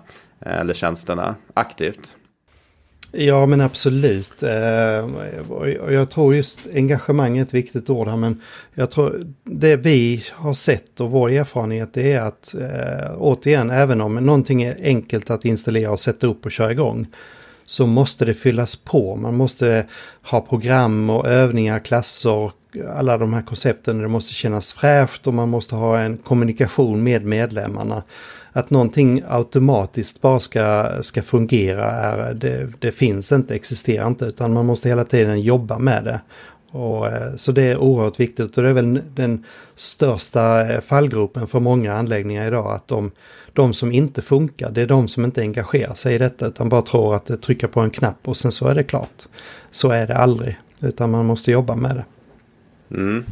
[0.47, 2.13] Eh, eller tjänsterna aktivt.
[3.15, 4.43] Ja men absolut.
[4.43, 4.51] Eh,
[5.91, 8.41] jag tror just engagemang är ett viktigt ord här men
[8.75, 14.15] jag tror det vi har sett och vår erfarenhet är att eh, återigen även om
[14.15, 17.07] någonting är enkelt att installera och sätta upp och köra igång
[17.67, 19.17] så måste det fyllas på.
[19.17, 19.87] Man måste
[20.23, 22.51] ha program och övningar, klasser,
[22.95, 23.99] alla de här koncepten.
[23.99, 28.03] Det måste kännas fräscht och man måste ha en kommunikation med medlemmarna
[28.53, 34.53] att någonting automatiskt bara ska, ska fungera är, det, det finns inte, existerar inte, utan
[34.53, 36.21] man måste hela tiden jobba med det.
[36.71, 39.45] Och, eh, så det är oerhört viktigt och det är väl den
[39.77, 43.11] största eh, fallgropen för många anläggningar idag att de,
[43.53, 46.83] de som inte funkar, det är de som inte engagerar sig i detta utan bara
[46.83, 49.23] tror att trycka på en knapp och sen så är det klart.
[49.71, 52.05] Så är det aldrig, utan man måste jobba med det.
[52.97, 53.25] Mm.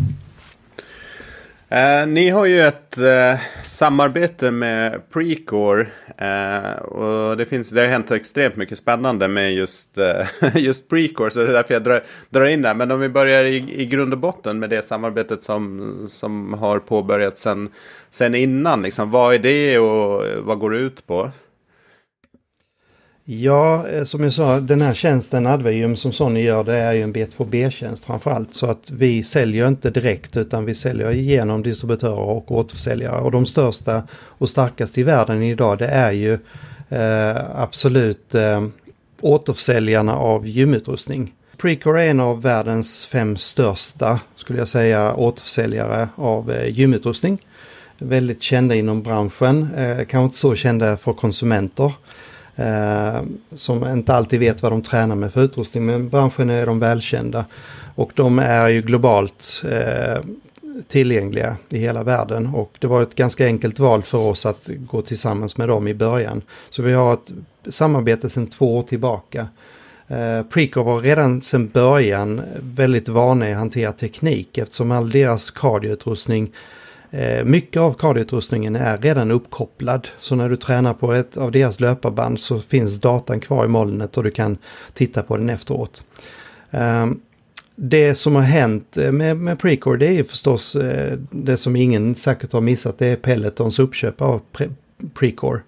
[1.72, 5.86] Eh, ni har ju ett eh, samarbete med Precore.
[6.16, 11.30] Eh, och det, finns, det har hänt extremt mycket spännande med just, eh, just Precore.
[11.30, 12.74] Så det är därför jag drar, drar in det.
[12.74, 16.78] Men om vi börjar i, i grund och botten med det samarbetet som, som har
[16.78, 17.68] påbörjats sen,
[18.10, 18.82] sen innan.
[18.82, 21.30] Liksom, vad är det och vad går det ut på?
[23.32, 27.02] Ja, eh, som jag sa, den här tjänsten Advium som Sony gör det är ju
[27.02, 28.54] en B2B-tjänst framförallt.
[28.54, 33.20] Så att vi säljer inte direkt utan vi säljer genom distributörer och återförsäljare.
[33.20, 36.38] Och de största och starkaste i världen idag det är ju
[36.88, 38.64] eh, absolut eh,
[39.20, 41.34] återförsäljarna av gymutrustning.
[41.56, 47.38] Precore är en av världens fem största, skulle jag säga, återförsäljare av eh, gymutrustning.
[47.98, 51.92] Väldigt kända inom branschen, eh, kanske inte så kända för konsumenter.
[52.60, 53.22] Eh,
[53.54, 55.86] som inte alltid vet vad de tränar med för utrustning.
[55.86, 57.44] Men branschen är de välkända.
[57.94, 60.22] Och de är ju globalt eh,
[60.88, 62.46] tillgängliga i hela världen.
[62.46, 65.94] Och det var ett ganska enkelt val för oss att gå tillsammans med dem i
[65.94, 66.42] början.
[66.70, 67.32] Så vi har ett
[67.68, 69.48] samarbete sedan två år tillbaka.
[70.08, 75.50] Eh, Precore var redan sedan början väldigt vana i att hantera teknik eftersom all deras
[75.50, 76.54] kardioutrustning Eh,
[77.44, 80.08] mycket av kardioutrustningen är redan uppkopplad.
[80.18, 84.16] Så när du tränar på ett av deras löparband så finns datan kvar i molnet
[84.16, 84.58] och du kan
[84.92, 86.04] titta på den efteråt.
[86.70, 87.20] Ehm,
[87.74, 92.14] det som har hänt eh, med, med Precore det är förstås eh, det som ingen
[92.14, 92.98] säkert har missat.
[92.98, 94.40] Det är Pelletons uppköp av
[95.14, 95.60] Precore.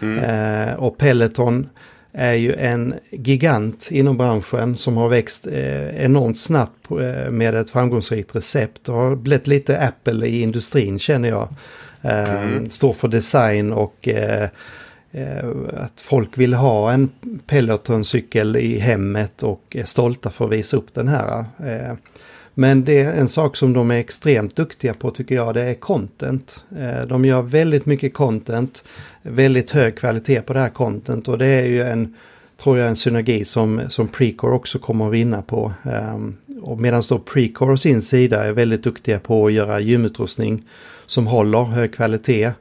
[0.00, 0.78] Mm.
[0.78, 1.68] och Peloton
[2.12, 7.70] är ju en gigant inom branschen som har växt eh, enormt snabbt eh, med ett
[7.70, 8.84] framgångsrikt recept.
[8.84, 11.48] Det har blivit lite Apple i industrin känner jag.
[12.02, 12.68] Eh, mm.
[12.68, 14.08] Står för design och
[15.72, 17.10] att folk vill ha en
[17.46, 21.44] Peloton-cykel i hemmet och är stolta för att visa upp den här.
[22.54, 25.74] Men det är en sak som de är extremt duktiga på tycker jag, det är
[25.74, 26.64] content.
[27.06, 28.84] De gör väldigt mycket content
[29.22, 32.14] väldigt hög kvalitet på det här content och det är ju en,
[32.56, 35.72] tror jag, en synergi som, som Precore också kommer att vinna på.
[36.62, 40.62] Och medan då Precore å sin sida är väldigt duktiga på att göra gymutrustning
[41.06, 42.52] som håller hög kvalitet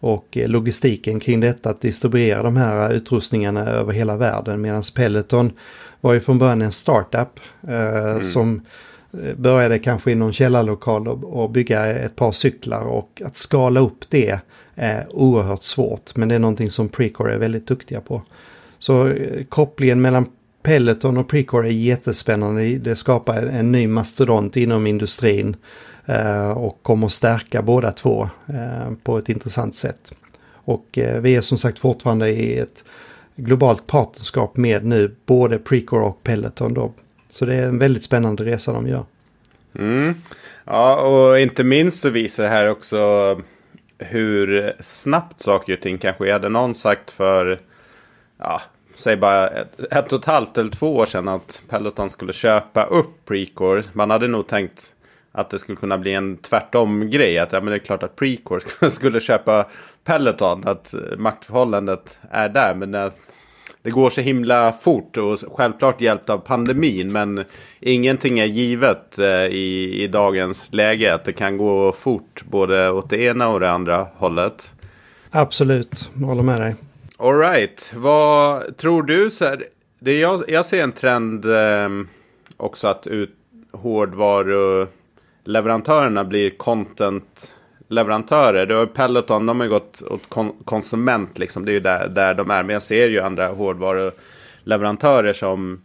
[0.00, 5.52] och logistiken kring detta att distribuera de här utrustningarna över hela världen medan Peloton
[6.00, 8.22] var ju från början en startup eh, mm.
[8.22, 8.62] som eh,
[9.12, 14.04] Eh, började kanske i någon källarlokal och, bygga ett par cyklar och att skala upp
[14.08, 14.40] det
[14.74, 16.16] är oerhört svårt.
[16.16, 18.22] Men det är någonting som Precore är väldigt duktiga på.
[18.78, 20.26] Så eh, kopplingen mellan
[20.62, 22.78] Peloton och Precore är jättespännande.
[22.78, 25.56] Det skapar en, ny mastodont inom industrin.
[26.06, 28.28] Eh, och kommer stärka båda två
[29.02, 30.14] på ett intressant sätt.
[30.50, 32.84] Och vi är som sagt fortfarande i ett
[33.36, 36.74] globalt partnerskap med nu både Precore och Peloton.
[36.74, 36.92] Då.
[37.28, 39.04] Så det är en väldigt spännande resa de gör.
[39.78, 40.14] Mm.
[40.64, 43.40] Ja, och inte minst så visar det här också
[43.98, 46.32] hur snabbt saker och ting kan ske.
[46.32, 47.58] Hade någon sagt för,
[48.38, 48.62] ja,
[48.94, 52.84] säg bara ett, ett och ett halvt eller två år sedan att Peloton skulle köpa
[52.84, 53.82] upp Precore.
[53.92, 54.92] Man hade nog tänkt
[55.32, 57.38] att det skulle kunna bli en tvärtom-grej.
[57.38, 59.66] Att ja, men det är klart att Precore skulle köpa
[60.04, 60.62] Peloton.
[60.66, 62.74] Att maktförhållandet är där.
[62.74, 63.12] Men när,
[63.88, 67.12] det går så himla fort och självklart hjälpt av pandemin.
[67.12, 67.44] Men
[67.80, 71.14] ingenting är givet eh, i, i dagens läge.
[71.14, 74.72] Att det kan gå fort både åt det ena och det andra hållet.
[75.30, 76.74] Absolut, jag håller med dig.
[77.16, 79.30] Alright, vad tror du?
[79.30, 79.64] Så här,
[79.98, 81.88] det jag, jag ser en trend eh,
[82.56, 83.34] också att ut,
[83.72, 87.54] hårdvaruleverantörerna blir content
[87.88, 88.66] leverantörer.
[88.66, 91.64] Du har Peloton, de har ju gått åt kon konsument liksom.
[91.64, 92.62] Det är ju där, där de är.
[92.62, 95.82] Men jag ser ju andra hårdvaruleverantörer som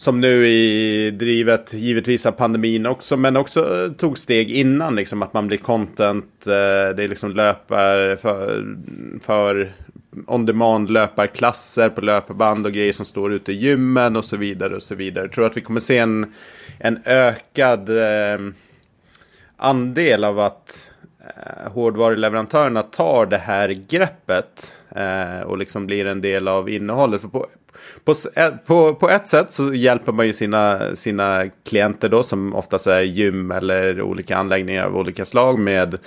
[0.00, 5.22] som nu i drivet givetvis av pandemin också, men också eh, tog steg innan liksom
[5.22, 8.64] att man blir content, eh, det är liksom löpar för,
[9.22, 9.72] för
[10.26, 14.74] on demand löparklasser på löparband och grejer som står ute i gymmen och så vidare
[14.74, 15.24] och så vidare.
[15.24, 16.34] Jag tror att vi kommer se en,
[16.78, 18.38] en ökad eh,
[19.56, 20.89] andel av att
[21.46, 27.20] Eh, hårdvaruleverantörerna tar det här greppet eh, och liksom blir en del av innehållet.
[27.20, 27.46] För på,
[28.04, 32.54] på, eh, på, på ett sätt så hjälper man ju sina, sina klienter då som
[32.54, 35.98] oftast är gym eller olika anläggningar av olika slag med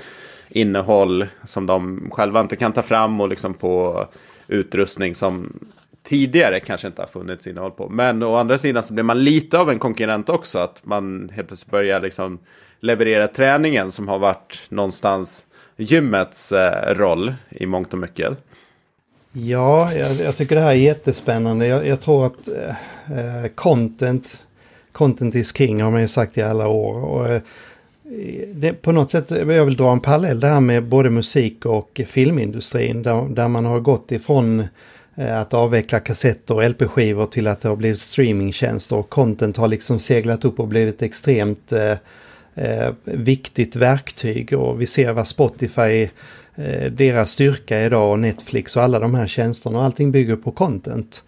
[0.50, 4.06] innehåll som de själva inte kan ta fram och liksom på
[4.48, 5.60] utrustning som
[6.04, 7.90] tidigare kanske inte har funnits innehåll på.
[7.90, 10.60] Men å andra sidan så blir man lite av en konkurrent också.
[10.60, 12.40] Att man helt plötsligt börjar liksom
[12.84, 15.46] leverera träningen som har varit någonstans
[15.78, 18.38] gymmets eh, roll i mångt och mycket.
[19.32, 21.68] Ja, jag, jag, tycker det här är jättespännande.
[21.68, 24.44] Jag, jag tror att eh, eh, content,
[24.92, 27.04] content is king har man ju sagt i alla år.
[27.04, 27.42] Och, eh,
[28.54, 32.02] det, på något sätt, jag vill dra en parallell det här med både musik och
[32.08, 34.64] filmindustrin där, där man har gått ifrån
[35.16, 39.68] eh, att avveckla kassetter och LP-skivor till att det har blivit streamingtjänster och content har
[39.68, 41.94] liksom seglat upp och blivit extremt eh,
[42.56, 46.10] eh, viktigt verktyg och vi ser vad Spotify
[46.56, 50.52] eh, deras styrka idag och Netflix och alla de här tjänsterna och allting bygger på
[50.52, 51.24] content.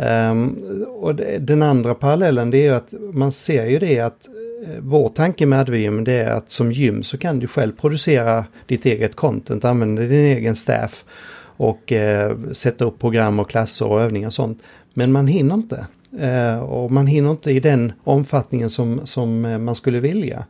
[0.00, 4.28] Um, och det, den andra parallellen det är ju att man ser ju det att
[4.66, 8.44] eh, vår tanke med Advim det är att som gym så kan du själv producera
[8.66, 11.04] ditt eget content, använda din egen staff
[11.40, 14.62] och eh, sätta upp program och klasser och övningar och sånt.
[14.94, 15.86] Men man hinner inte.
[16.20, 20.44] Eh, och man hinner inte i den omfattningen som, som eh, man skulle vilja.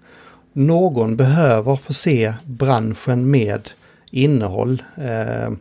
[0.58, 3.70] Någon behöver förse branschen med
[4.10, 4.82] innehåll.
[4.96, 5.52] Eh,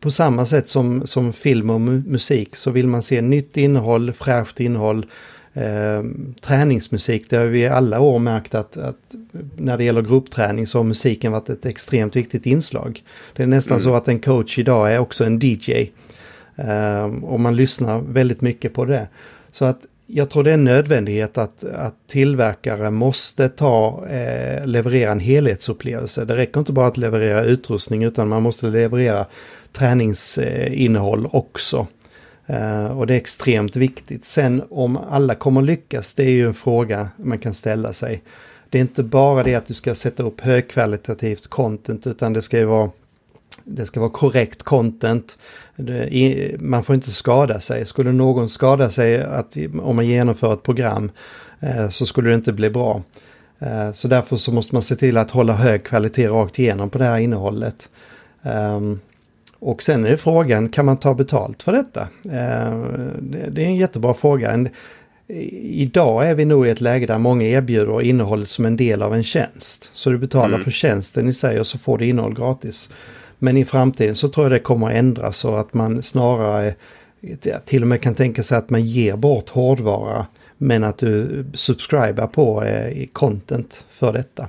[0.00, 4.12] på samma sätt som, som film och mu musik så vill man se nytt innehåll,
[4.12, 5.06] fräscht innehåll,
[5.54, 6.02] eh,
[6.40, 7.30] träningsmusik.
[7.30, 9.14] Det har vi alla år märkt att, att,
[9.56, 13.02] när det gäller gruppträning så har musiken varit ett extremt viktigt inslag.
[13.32, 13.84] Det är nästan mm.
[13.84, 15.90] så att en coach idag är också en DJ.
[16.56, 19.08] Eh, och man lyssnar väldigt mycket på det.
[19.52, 25.12] Så att jag tror det är en nödvändighet att, att tillverkare måste ta, eh, leverera
[25.12, 26.24] en helhetsupplevelse.
[26.24, 29.26] Det räcker inte bara att leverera utrustning utan man måste leverera
[29.72, 31.86] träningsinnehåll också.
[32.46, 34.24] Eh, och det är extremt viktigt.
[34.24, 38.22] Sen om alla kommer lyckas, det är ju en fråga man kan ställa sig.
[38.70, 42.58] Det är inte bara det att du ska sätta upp högkvalitativt content utan det ska
[42.58, 42.90] ju vara
[43.66, 45.38] det ska vara korrekt content.
[46.58, 47.86] Man får inte skada sig.
[47.86, 51.10] Skulle någon skada sig att, om man genomför ett program
[51.60, 53.02] eh, så skulle det inte bli bra.
[53.58, 56.98] Eh, så därför så måste man se till att hålla hög kvalitet rakt igenom på
[56.98, 57.88] det här innehållet.
[58.42, 59.00] Ehm,
[59.58, 62.00] och sen är det frågan, kan man ta betalt för detta?
[62.24, 62.80] Eh,
[63.48, 64.68] det är en jättebra fråga.
[65.28, 69.14] Idag är vi nog i ett läge där många erbjuder innehållet som en del av
[69.14, 69.90] en tjänst.
[69.92, 70.64] Så du betalar mm.
[70.64, 72.88] för tjänsten i sig och så får du innehåll gratis.
[73.38, 76.74] Men i framtiden så tror jag det kommer att ändras så att man snarare
[77.64, 80.26] till och med kan tänka sig att man ger bort hårdvara
[80.58, 84.48] men att du subscribar på eh, content för detta.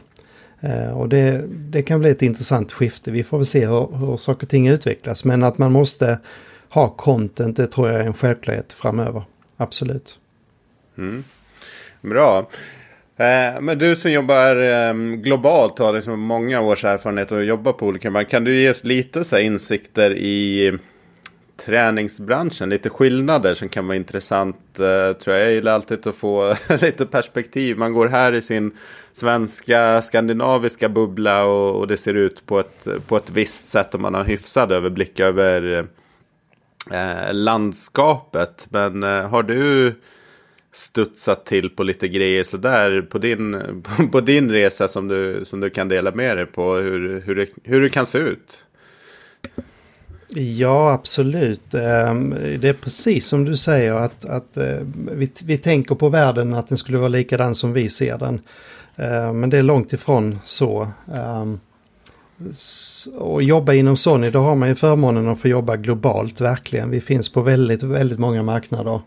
[0.59, 3.11] Eh, och det, det kan bli ett intressant skifte.
[3.11, 5.25] Vi får väl se hur, hur saker och ting utvecklas.
[5.25, 6.19] Men att man måste
[6.69, 9.23] ha content, det tror jag är en självklarhet framöver.
[9.57, 10.19] Absolut.
[10.97, 11.23] Mm.
[12.01, 12.49] Bra.
[13.19, 17.73] Eh, men du som jobbar ehm, globalt och har liksom många års erfarenhet och jobbar
[17.73, 18.31] på olika marknader.
[18.31, 20.77] Kan du ge oss lite så insikter i
[21.65, 22.69] träningsbranschen?
[22.69, 24.79] Lite skillnader som kan vara intressant.
[24.79, 25.45] Eh, tror jag.
[25.45, 27.77] jag gillar alltid att få lite perspektiv.
[27.77, 28.71] Man går här i sin
[29.11, 34.13] svenska skandinaviska bubbla och, det ser ut på ett, på ett visst sätt och man
[34.13, 35.87] har hyfsad överblick över
[36.91, 38.67] eh, landskapet.
[38.69, 39.95] Men har du
[40.73, 43.61] studsat till på lite grejer sådär på din,
[44.11, 47.47] på, din resa som du, som du kan dela med dig på hur, hur, det,
[47.63, 48.63] hur det kan se ut?
[50.29, 51.73] Ja, absolut.
[51.73, 54.79] Ehm, det är precis som du säger att, att eh,
[55.11, 58.41] vi, vi tänker på världen att den skulle vara likadan som vi ser den.
[58.95, 60.87] Ehm, men det är långt ifrån så.
[61.15, 61.59] Ehm,
[63.15, 66.89] och jobba inom Sony då har man ju förmånen att få jobba globalt verkligen.
[66.89, 69.01] Vi finns på väldigt, väldigt många marknader.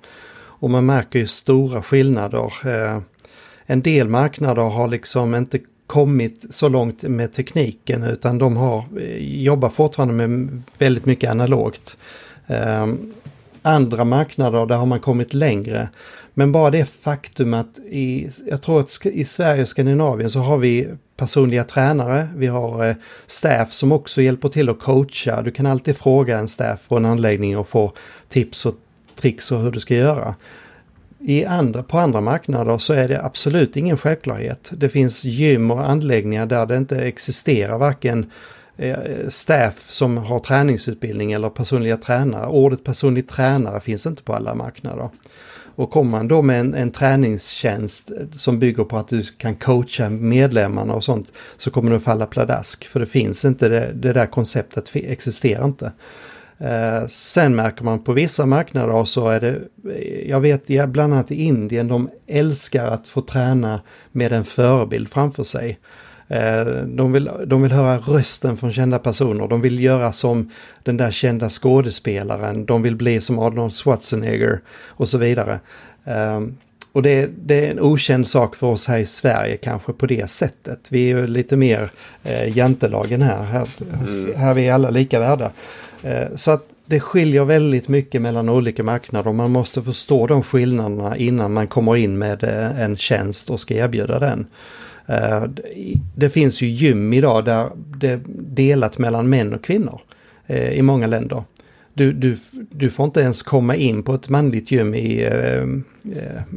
[0.60, 2.52] Och man märker ju stora skillnader.
[2.64, 2.98] Eh,
[3.66, 9.42] en del marknader har liksom inte kommit så långt med tekniken utan de har, eh,
[9.42, 11.96] jobbar fortfarande med väldigt mycket analogt.
[12.46, 12.86] Eh,
[13.62, 15.88] andra marknader där har man kommit längre.
[16.34, 20.58] Men bara det faktum att i, jag tror att i Sverige och Skandinavien så har
[20.58, 22.94] vi personliga tränare, vi har
[23.26, 25.42] staff som också hjälper till att coacha.
[25.42, 27.92] Du kan alltid fråga en staff på en anläggning och få
[28.28, 28.74] tips och
[29.20, 30.34] tricks och hur du ska göra.
[31.22, 34.72] I andra, på andra marknader så är det absolut ingen självklarhet.
[34.76, 38.30] Det finns gym och anläggningar där det inte existerar varken
[38.76, 42.46] eh, staff som har träningsutbildning eller personliga tränare.
[42.46, 45.08] Ordet personlig tränare finns inte på alla marknader.
[45.74, 49.56] Och kommer man då med en, en träningstjänst eh, som bygger på att du kan
[49.56, 52.84] coacha medlemmarna och sånt så kommer du falla pladask.
[52.84, 55.92] För det finns inte, det, det där konceptet existerar inte.
[56.60, 59.58] Eh, sen märker man på vissa marknader så är det,
[60.26, 63.80] jag vet ja, bland annat i Indien, de älskar att få träna
[64.12, 65.78] med en förebild framför sig.
[66.28, 70.50] Eh, de vill, de vill höra rösten från kända personer, de vill göra som
[70.82, 75.60] den där kända skådespelaren, de vill bli som Arnold Schwarzenegger och så vidare.
[76.04, 76.40] Eh,
[76.92, 80.30] och det, det, är en okänd sak för oss här i Sverige kanske på det
[80.30, 80.88] sättet.
[80.90, 81.90] Vi är ju lite mer
[82.24, 83.44] eh, jantelagen här.
[83.44, 84.38] Här, mm.
[84.38, 85.50] här är vi alla lika värda.
[86.02, 90.42] Eh, så att det skiljer väldigt mycket mellan olika marknader och man måste förstå de
[90.42, 94.46] skillnaderna innan man kommer in med eh, en tjänst och ska erbjuda den.
[95.06, 95.44] Eh,
[96.14, 100.00] det finns ju gym idag där det är delat mellan män och kvinnor
[100.72, 101.44] i många länder.
[101.94, 102.36] Du, du,
[102.70, 105.28] du får inte ens komma in på ett manligt gym i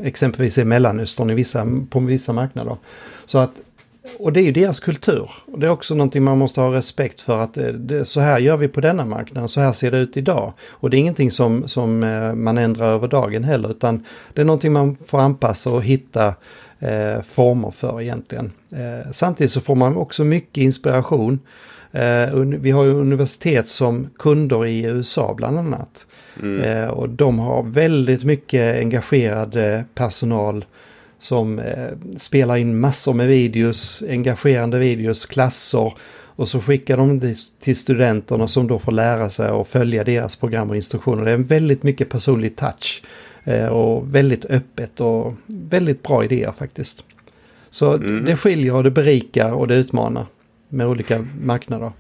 [0.03, 2.77] exempelvis i Mellanöstern i vissa, på vissa marknader.
[3.25, 3.51] Så att
[4.19, 5.31] och det är ju deras kultur.
[5.45, 8.39] Och det är också någonting man måste ha respekt för att det, det, så här
[8.39, 10.53] gör vi på denna marknaden, så här ser det ut idag.
[10.69, 14.45] Och det är ingenting som, som eh, man ändrar över dagen heller, utan det är
[14.45, 16.27] någonting man får anpassa och hitta
[16.79, 18.51] eh, former för egentligen.
[18.71, 21.39] Eh, samtidigt så får man också mycket inspiration.
[21.91, 26.07] Eh, vi har ju universitet som kunder i USA bland annat.
[26.41, 26.61] Mm.
[26.61, 29.57] Eh, och de har väldigt mycket engagerad
[29.95, 30.65] personal
[31.23, 35.93] som eh, spelar in massor med videos, engagerande videos, klasser
[36.35, 40.35] och så skickar de det till studenterna som då får lära sig och följa deras
[40.35, 41.25] program och instruktioner.
[41.25, 43.03] Det är en väldigt mycket personlig touch
[43.43, 47.03] eh, och väldigt öppet och väldigt bra idéer faktiskt.
[47.69, 48.25] Så mm.
[48.25, 50.25] det skiljer och det berikar och det utmanar
[50.69, 51.91] med olika marknader.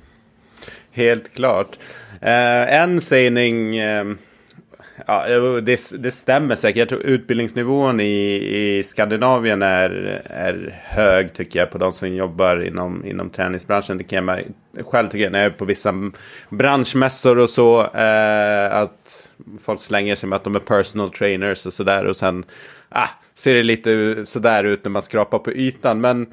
[0.91, 1.79] Helt klart.
[2.21, 4.05] Eh, en sägning eh
[5.05, 5.27] Ja,
[5.61, 6.77] det, det stämmer säkert.
[6.77, 8.35] Jag tror utbildningsnivån i,
[8.77, 13.97] i Skandinavien är, är hög tycker jag på de som jobbar inom, inom träningsbranschen.
[13.97, 14.43] Det kan jag
[14.85, 15.93] själv tycker jag när jag är på vissa
[16.49, 17.81] branschmässor och så.
[17.81, 19.29] Eh, att
[19.63, 22.05] folk slänger sig med att de är personal trainers och sådär.
[22.05, 22.43] Och sen
[22.89, 26.01] ah, ser det lite sådär ut när man skrapar på ytan.
[26.01, 26.27] Men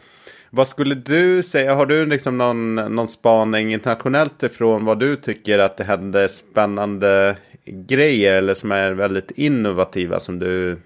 [0.50, 5.58] vad skulle du säga, har du liksom någon, någon spaning internationellt ifrån vad du tycker
[5.58, 10.78] att det händer spännande grejer eller som är väldigt innovativa som du,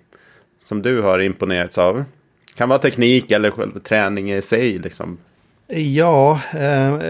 [0.59, 2.05] som du har imponerats av?
[2.55, 5.19] Kan vara teknik eller själva träning i sig liksom.
[5.69, 7.01] Ja, eh,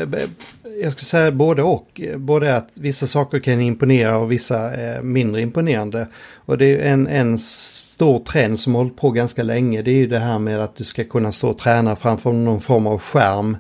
[0.82, 2.00] jag ska säga både och.
[2.16, 6.08] Både att vissa saker kan imponera och vissa är mindre imponerande.
[6.34, 9.82] Och det är en, en stor trend som har hållit på ganska länge.
[9.82, 12.60] Det är ju det här med att du ska kunna stå och träna framför någon
[12.60, 13.56] form av skärm.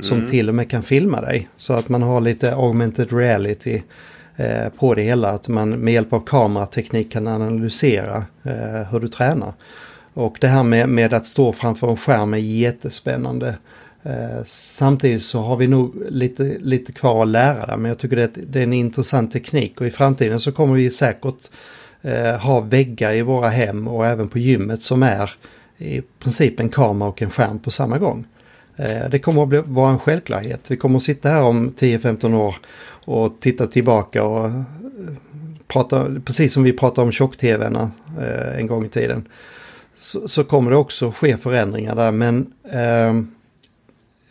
[0.00, 0.30] Som mm.
[0.30, 1.48] till och med kan filma dig.
[1.56, 3.82] Så att man har lite augmented reality
[4.38, 5.30] Eh, på det hela.
[5.30, 9.52] Att man med hjälp av kamerateknik kan analysera eh, hur du tränar.
[10.14, 13.54] Och det här med, med att stå framför en skärm är jättespännande.
[14.02, 18.16] Eh, samtidigt så har vi nog lite, lite kvar att lära där men jag tycker
[18.16, 21.50] det, det är en intressant teknik och i framtiden så kommer vi säkert
[22.40, 25.30] ha väggar i våra hem och även på gymmet som är
[25.78, 28.26] i princip en kamera och en skärm på samma gång.
[28.78, 30.70] Eh, det kommer att bli, vara en självklarhet.
[30.70, 32.56] Vi kommer att sitta här om 10-15 år
[33.04, 34.62] och titta tillbaka och eh,
[35.68, 39.28] prata, precis som vi pratade om tjock-tvn eh, en gång i tiden.
[39.94, 43.08] Så, så, kommer det också ske förändringar där men eh,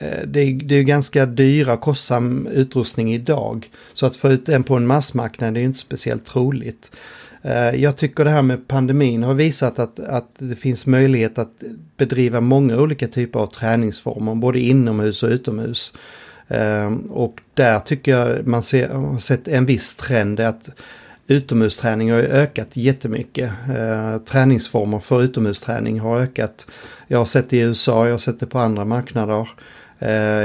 [0.08, 3.70] eh det, är, det är ganska dyra kostsam utrustning idag.
[3.93, 6.91] Så att få ut den på en massmarknad är inte speciellt troligt.
[7.41, 11.63] Eh, jag tycker det här med pandemin har visat att, att det finns möjlighet att
[11.97, 15.93] bedriva många olika typer av träningsformer, både inomhus och utomhus.
[16.47, 20.69] Ehm, och där tycker jag man ser, har sett en viss trend att
[21.27, 23.51] utomhusträning har ökat jättemycket.
[23.77, 26.67] Ehm, träningsformer för utomhusträning har ökat.
[27.07, 29.49] Jag har sett det i USA, jag har sett det på andra marknader.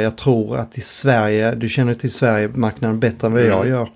[0.03, 3.69] Jag tror att i Sverige, du känner till Sverige-marknaden bättre än vad jag mm.
[3.69, 3.89] gör.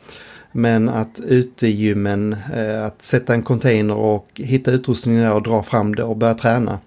[0.57, 2.37] Men att utegymmen,
[2.83, 6.79] att sätta en container och hitta utrustningen där och dra fram det och börja träna.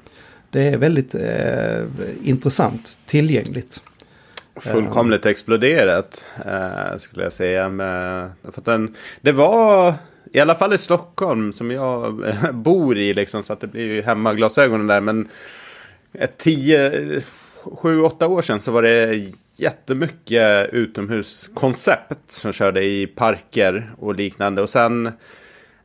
[0.50, 1.84] Det är väldigt eh,
[2.24, 3.84] intressant, tillgängligt.
[4.56, 7.70] Fullkomligt exploderat eh, skulle jag säga.
[7.70, 9.94] Med, för den, det var
[10.34, 14.02] i alla fall i Stockholm som jag bor i liksom så att det blir ju
[14.02, 15.02] hemmaglasögonen där.
[15.02, 15.28] Men
[16.14, 17.22] ett tio,
[17.64, 24.62] sju, åtta år sedan så var det jättemycket utomhuskoncept som körde i parker och liknande.
[24.62, 25.12] Och sen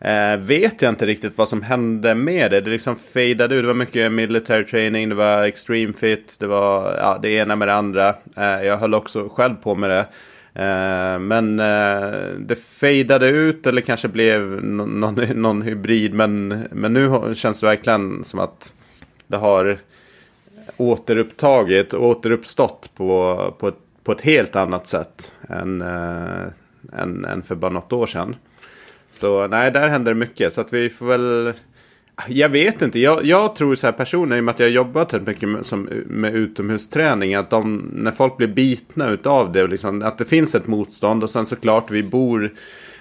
[0.05, 2.61] Eh, vet jag inte riktigt vad som hände med det.
[2.61, 3.63] Det liksom fejdade ut.
[3.63, 7.69] Det var mycket military training, det var extreme fit, det var ja, det ena med
[7.69, 8.09] det andra.
[8.37, 10.07] Eh, jag höll också själv på med det.
[10.63, 16.15] Eh, men eh, det fejdade ut eller kanske blev någon, någon hybrid.
[16.15, 18.73] Men, men nu känns det verkligen som att
[19.27, 19.79] det har
[20.77, 26.47] återupptagit, återuppstått på, på, ett, på ett helt annat sätt än, eh,
[26.93, 28.37] än, än för bara något år sedan.
[29.11, 30.53] Så nej, där händer det mycket.
[30.53, 31.53] Så att vi får väl...
[32.29, 32.99] Jag vet inte.
[32.99, 35.49] Jag, jag tror så här personer, i och med att jag har jobbat rätt mycket
[35.49, 40.25] med, som, med utomhusträning, att de, när folk blir bitna utav det, liksom, att det
[40.25, 41.23] finns ett motstånd.
[41.23, 42.53] Och sen såklart, vi bor,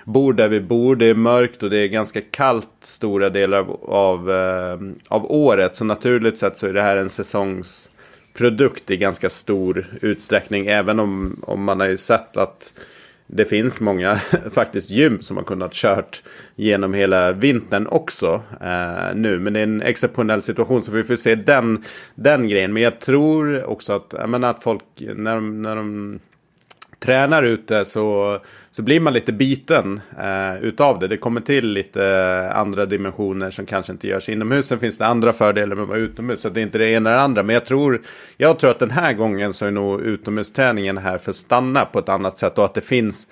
[0.05, 3.80] bor där vi bor, det är mörkt och det är ganska kallt stora delar av,
[3.84, 5.76] av, eh, av året.
[5.76, 10.68] Så naturligt sett så är det här en säsongsprodukt i ganska stor utsträckning.
[10.68, 12.74] Även om, om man har ju sett att
[13.28, 14.15] det finns många
[14.51, 16.24] faktiskt gym som har kunnat kört
[16.55, 19.39] genom hela vintern också eh, nu.
[19.39, 21.84] Men det är en exceptionell situation så vi får se den,
[22.15, 22.74] den grejen.
[22.74, 26.19] Men jag tror också att, jag menar, att folk när de, när de
[27.04, 28.39] tränar ute så,
[28.72, 31.08] så blir man lite biten eh, utav det.
[31.08, 34.68] Det kommer till lite andra dimensioner som kanske inte görs inomhus.
[34.68, 36.41] Sen finns det andra fördelar med att vara utomhus.
[36.41, 37.43] Så det är inte det ena eller andra.
[37.43, 38.01] Men jag tror,
[38.38, 41.99] jag tror att den här gången så är nog utomhusträningen här för att stanna på
[41.99, 42.58] ett annat sätt.
[42.58, 43.28] Och att det finns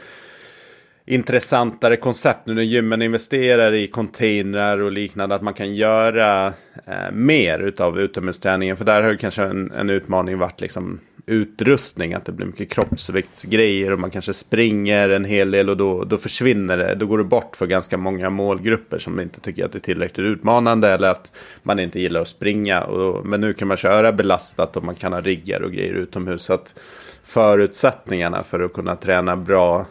[1.05, 5.35] intressantare koncept nu när gymmen investerar i containrar och liknande.
[5.35, 6.47] Att man kan göra
[6.85, 8.77] eh, mer utav utomhusträningen.
[8.77, 12.13] För där har ju kanske en, en utmaning varit liksom utrustning.
[12.13, 16.17] Att det blir mycket kroppsviktsgrejer och man kanske springer en hel del och då, då
[16.17, 16.95] försvinner det.
[16.95, 20.25] Då går det bort för ganska många målgrupper som inte tycker att det är tillräckligt
[20.25, 21.31] utmanande eller att
[21.63, 22.83] man inte gillar att springa.
[22.83, 26.41] Och, men nu kan man köra belastat och man kan ha riggar och grejer utomhus.
[26.41, 26.75] Så att
[27.23, 29.85] förutsättningarna för att kunna träna bra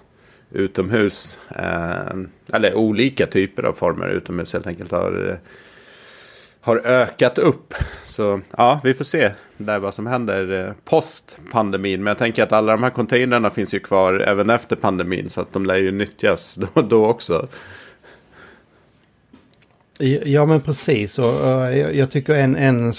[0.50, 2.16] utomhus, eh,
[2.52, 5.36] eller olika typer av former utomhus helt enkelt har, eh,
[6.60, 7.74] har ökat upp.
[8.04, 12.02] Så ja, vi får se där vad som händer eh, post pandemin.
[12.04, 15.28] Men jag tänker att alla de här containrarna finns ju kvar även efter pandemin.
[15.28, 17.48] Så att de lär ju nyttjas då, då också.
[20.24, 21.34] Ja men precis och
[21.92, 22.92] jag tycker en, en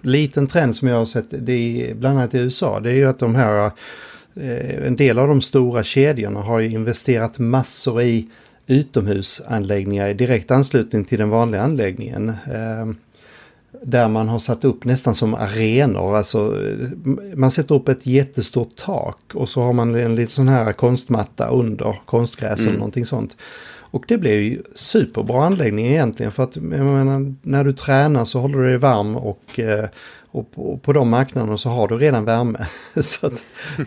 [0.00, 1.52] liten trend som jag har sett det
[1.90, 3.70] är, bland annat i USA det är ju att de här
[4.34, 8.28] Eh, en del av de stora kedjorna har ju investerat massor i
[8.66, 12.28] utomhusanläggningar i direkt anslutning till den vanliga anläggningen.
[12.28, 12.86] Eh,
[13.82, 16.16] där man har satt upp nästan som arenor.
[16.16, 16.58] Alltså,
[17.34, 21.48] man sätter upp ett jättestort tak och så har man en liten sån här konstmatta
[21.48, 22.68] under konstgräs mm.
[22.68, 23.36] eller någonting sånt.
[23.90, 28.58] Och det blir ju superbra anläggning egentligen för att menar, när du tränar så håller
[28.58, 29.88] du dig varm och, eh,
[30.30, 32.66] och på, de marknaderna så har du redan värme.
[33.00, 33.30] så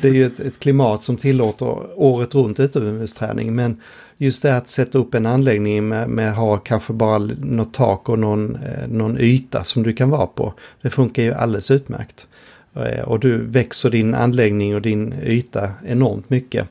[0.01, 3.55] det är ju ett, ett klimat som tillåter året runt utomhusträning.
[3.55, 3.81] Men
[4.23, 8.19] just det att sätta upp en anläggning med, med ha kanske bara något tak och
[8.19, 10.53] någon, eh, någon yta som du kan vara på.
[10.81, 12.27] Det funkar ju alldeles utmärkt.
[12.75, 16.67] Eh, och du växer din anläggning och din yta enormt mycket.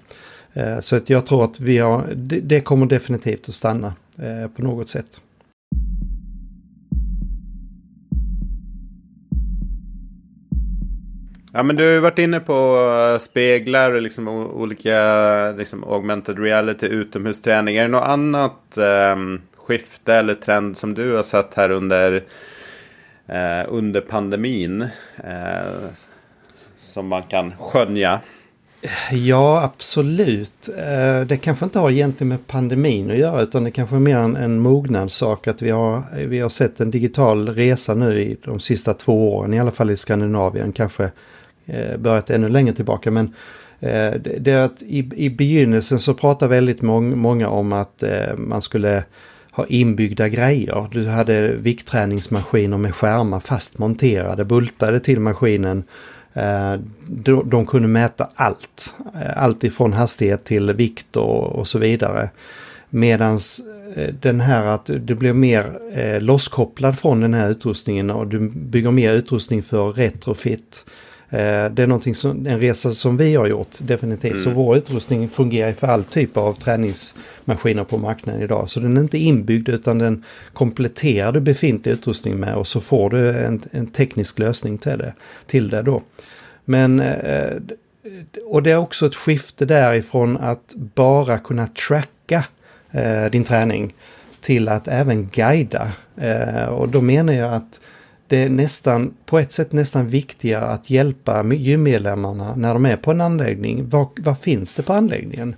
[0.52, 3.94] Eh, så att jag tror att vi har, det kommer definitivt att stanna
[4.56, 5.20] på något sätt.
[11.54, 12.76] Ja men du har ju varit inne på
[13.12, 17.76] eh, speglar och liksom olika liksom augmented reality utomhusträning.
[17.76, 19.16] Är det något annat eh,
[19.56, 22.22] skifte eller trend som du har sett här under,
[23.26, 24.82] eh, under pandemin?
[25.16, 25.88] Eh,
[26.76, 28.20] som man kan skönja?
[29.10, 30.68] Ja, absolut.
[30.78, 34.16] Eh, det kanske inte har egentligen med pandemin att göra utan det kanske är mer
[34.16, 38.60] en, en mognadssak att vi har, vi har sett en digital resa nu i de
[38.60, 41.10] sista två åren, i alla fall i Skandinavien, kanske
[41.66, 43.10] Eh, börjat ännu längre tillbaka.
[43.10, 43.26] Men
[43.80, 48.02] eh, det, det är att i, i begynnelsen så pratar väldigt mång, många om att
[48.02, 49.04] eh, man skulle
[49.52, 50.88] ha inbyggda grejer.
[50.92, 55.84] Du hade viktträningsmaskiner med skärmar fast monterade, bultade till maskinen.
[56.34, 56.74] Eh,
[57.06, 58.94] de, de kunde mäta allt.
[59.14, 62.30] Eh, allt ifrån hastighet till vikt och, och så vidare.
[62.90, 63.60] Medans
[64.20, 68.90] den här att du blir mer eh, losskopplad från den här utrustningen och du bygger
[68.90, 70.84] mer utrustning för retrofit.
[70.84, 70.92] Eh,
[71.32, 74.32] det är någonting som, en resa som vi har gjort definitivt.
[74.32, 74.44] Mm.
[74.44, 78.70] Så vår utrustning fungerar för all typ av träningsmaskiner på marknaden idag.
[78.70, 83.10] Så den är inte inbyggd utan den kompletterar du befintlig utrustning med och så får
[83.10, 85.12] du en, en teknisk lösning till det,
[85.46, 86.02] till det då.
[86.64, 87.52] Men eh,
[88.44, 92.44] och det är också ett skifte därifrån att bara kunna tracka
[92.90, 93.94] eh, din träning
[94.40, 95.92] till att även guida.
[96.16, 97.80] Eh, och då menar jag att
[98.32, 103.10] det är nästan, på ett sätt nästan viktigare att hjälpa gymmedlemmarna när de är på
[103.10, 103.88] en anläggning.
[103.88, 105.56] Vad, vad finns det på anläggningen?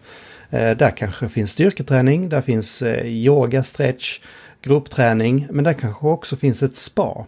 [0.50, 4.20] Eh, där kanske finns styrketräning, där finns eh, yoga, stretch,
[4.62, 7.26] gruppträning, men där kanske också finns ett spa.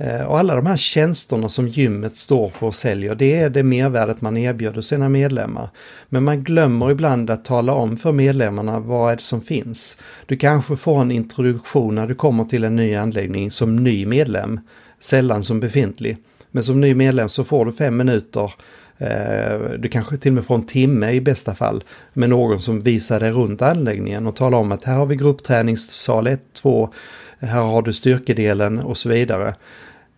[0.00, 3.62] Eh, och alla de här tjänsterna som gymmet står för och säljer, det är det
[3.62, 5.68] mervärdet man erbjuder sina medlemmar.
[6.08, 9.96] Men man glömmer ibland att tala om för medlemmarna vad är det som finns.
[10.26, 14.60] Du kanske får en introduktion när du kommer till en ny anläggning som ny medlem,
[15.00, 16.16] sällan som befintlig.
[16.50, 18.52] Men som ny medlem så får du fem minuter
[18.98, 22.80] eh, du kanske till och med får en timme i bästa fall med någon som
[22.80, 26.92] visar dig runt anläggningen och talar om att här har vi gruppträningssal 1, 2,
[27.38, 29.54] här har du styrkedelen och så vidare.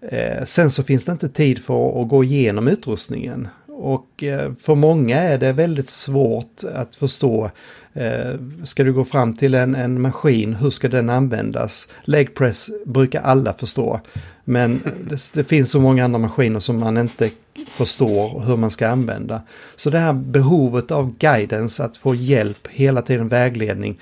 [0.00, 3.48] Eh, sen så finns det inte tid för att gå igenom utrustningen.
[3.66, 7.50] Och eh, för många är det väldigt svårt att förstå.
[7.94, 8.34] Eh,
[8.64, 11.88] ska du gå fram till en, en maskin, hur ska den användas?
[12.04, 14.00] Legpress brukar alla förstå.
[14.44, 17.30] Men det, det, finns så många andra maskiner som man inte
[17.68, 19.42] förstår hur man ska använda.
[19.76, 23.98] Så det här behovet av guidance, att få hjälp, hela tiden vägledning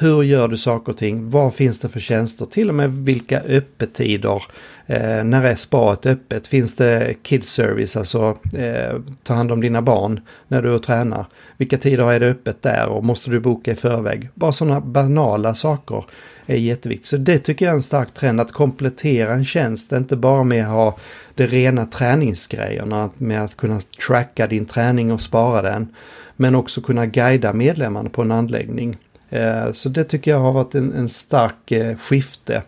[0.00, 1.30] hur gör du saker och ting?
[1.30, 2.46] Vad finns det för tjänster?
[2.46, 4.42] Till och med vilka öppettider?
[4.86, 6.46] Eh, när är spaet öppet?
[6.46, 11.26] Finns det kids service, alltså eh, ta hand om dina barn när du tränar?
[11.56, 14.28] Vilka tider är det öppet där och måste du boka i förväg?
[14.34, 16.04] Bara sådana banala saker
[16.46, 17.06] är jätteviktigt.
[17.06, 20.64] Så det tycker jag är en stark trend att komplettera en tjänst, inte bara med
[20.64, 20.98] att ha
[21.34, 25.94] de rena träningsgrejerna, med att kunna tracka din träning och spara den,
[26.36, 28.98] men också kunna guida medlemmarna på en anläggning.
[29.30, 32.62] Eh, så det tycker jag har varit en, en stark eh, skifte.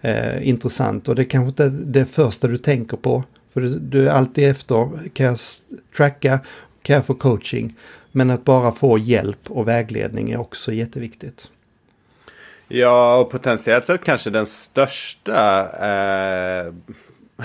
[0.00, 3.24] Eh, intressant och det är kanske inte det första du tänker på.
[3.52, 5.36] För du, du är alltid efter, kan jag
[5.96, 6.40] tracka,
[6.82, 7.74] kan jag få coaching?
[8.12, 11.50] Men att bara få hjälp och vägledning är också jätteviktigt.
[12.68, 15.70] Ja, och potentiellt sett kanske den största.
[15.86, 16.72] Eh,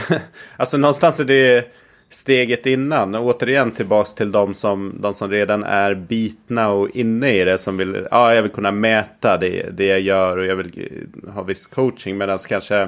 [0.57, 1.65] alltså någonstans är det
[2.13, 3.15] steget innan.
[3.15, 7.57] och återigen tillbaks till de som, de som redan är bitna och inne i det.
[7.57, 10.89] Som vill, ja, jag vill kunna mäta det, det jag gör och jag vill
[11.25, 12.17] eh, ha viss coaching.
[12.17, 12.87] Medan kanske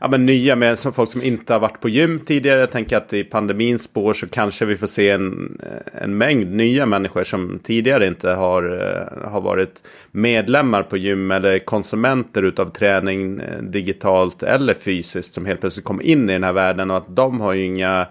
[0.00, 2.60] ja, men nya med som folk som inte har varit på gym tidigare.
[2.60, 6.54] Jag tänker att i pandemins spår så kanske vi får se en, eh, en mängd
[6.54, 12.70] nya människor som tidigare inte har, eh, har varit medlemmar på gym eller konsumenter utav
[12.70, 17.16] träning digitalt eller fysiskt som helt plötsligt kommer in i den här världen och att
[17.16, 18.06] de har ju inga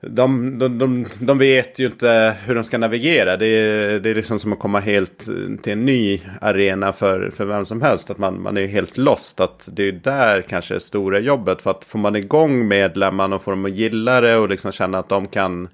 [0.00, 3.36] de, de, de, de vet ju inte hur de ska navigera.
[3.36, 7.30] Det är, det är liksom som att komma helt eh, till en ny arena för,
[7.30, 8.10] för vem som helst.
[8.10, 9.40] Att man, man är helt lost.
[9.40, 11.62] Att det är där kanske är stora jobbet.
[11.62, 14.98] För att får man igång medlemmarna och får dem att gilla det och liksom känna
[14.98, 15.68] att de kan,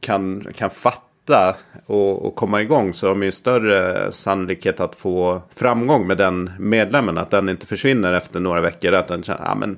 [0.00, 1.56] kan, kan fatta hitta
[1.86, 6.50] och, och, komma igång så har man ju större sannolikhet att få framgång med den
[6.58, 7.18] medlemmen.
[7.18, 8.92] Att den inte försvinner efter några veckor.
[8.92, 9.76] Att den känner, ja men,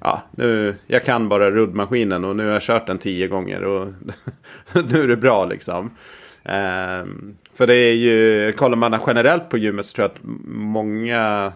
[0.00, 3.88] ja, nu, jag kan bara ruddmaskinen och nu har jag kört den tio gånger och
[4.72, 5.90] nu är det bra liksom.
[6.44, 11.52] Um, för det är ju, kollar man generellt på gymmet så tror jag att många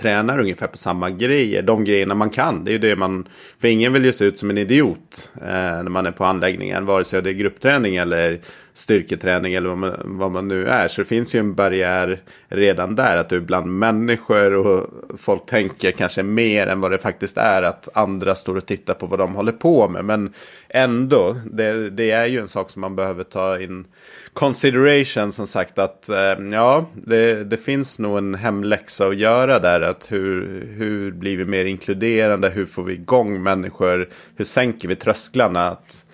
[0.00, 1.62] tränar ungefär på samma grejer.
[1.62, 2.64] De grejerna man kan.
[2.64, 3.28] Det är ju det man...
[3.60, 6.86] För ingen vill ju se ut som en idiot eh, när man är på anläggningen.
[6.86, 8.40] Vare sig det är gruppträning eller
[8.72, 10.88] styrketräning eller vad man, vad man nu är.
[10.88, 13.16] Så det finns ju en barriär redan där.
[13.16, 14.86] Att du är bland människor och
[15.18, 17.62] folk tänker kanske mer än vad det faktiskt är.
[17.62, 20.04] Att andra står och tittar på vad de håller på med.
[20.04, 20.32] Men
[20.68, 23.84] ändå, det, det är ju en sak som man behöver ta in
[24.32, 29.80] consideration som sagt att eh, ja, det, det, finns nog en hemläxa att göra där.
[29.80, 32.48] Att hur, hur blir vi mer inkluderande?
[32.48, 34.08] Hur får vi igång människor?
[34.36, 35.68] Hur sänker vi trösklarna?
[35.68, 36.04] Att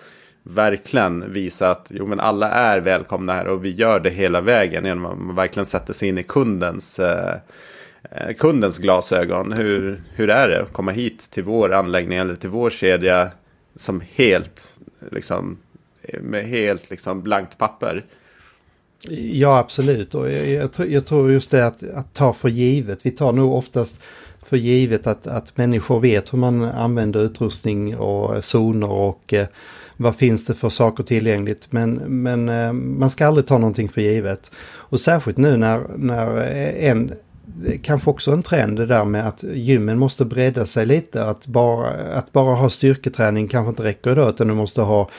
[0.49, 4.85] verkligen visa att jo, men alla är välkomna här och vi gör det hela vägen
[4.85, 7.35] genom att man verkligen sätter sig in i kundens eh,
[8.11, 9.53] eh, kundens glasögon.
[9.53, 13.31] Hur, hur är det att komma hit till vår anläggning eller till vår kedja
[13.75, 14.79] som helt
[15.11, 15.57] liksom
[16.21, 18.05] med helt liksom blankt papper.
[19.19, 20.15] Ja, absolut.
[20.15, 23.05] Och jag, jag, jag, tror just det att, att ta för givet.
[23.05, 24.03] Vi tar nog oftast
[24.43, 29.47] för givet att, att människor vet hur man använder utrustning och zoner och eh,
[29.97, 31.71] vad finns det för saker tillgängligt.
[31.71, 34.51] Men, men eh, man ska aldrig ta någonting för givet.
[34.67, 37.13] Och särskilt nu när, när eh, en
[37.81, 41.23] kanske också en trend det där med att gymmen måste bredda sig lite.
[41.25, 45.09] Att bara, att bara ha styrketräning kanske inte räcker idag utan du måste ha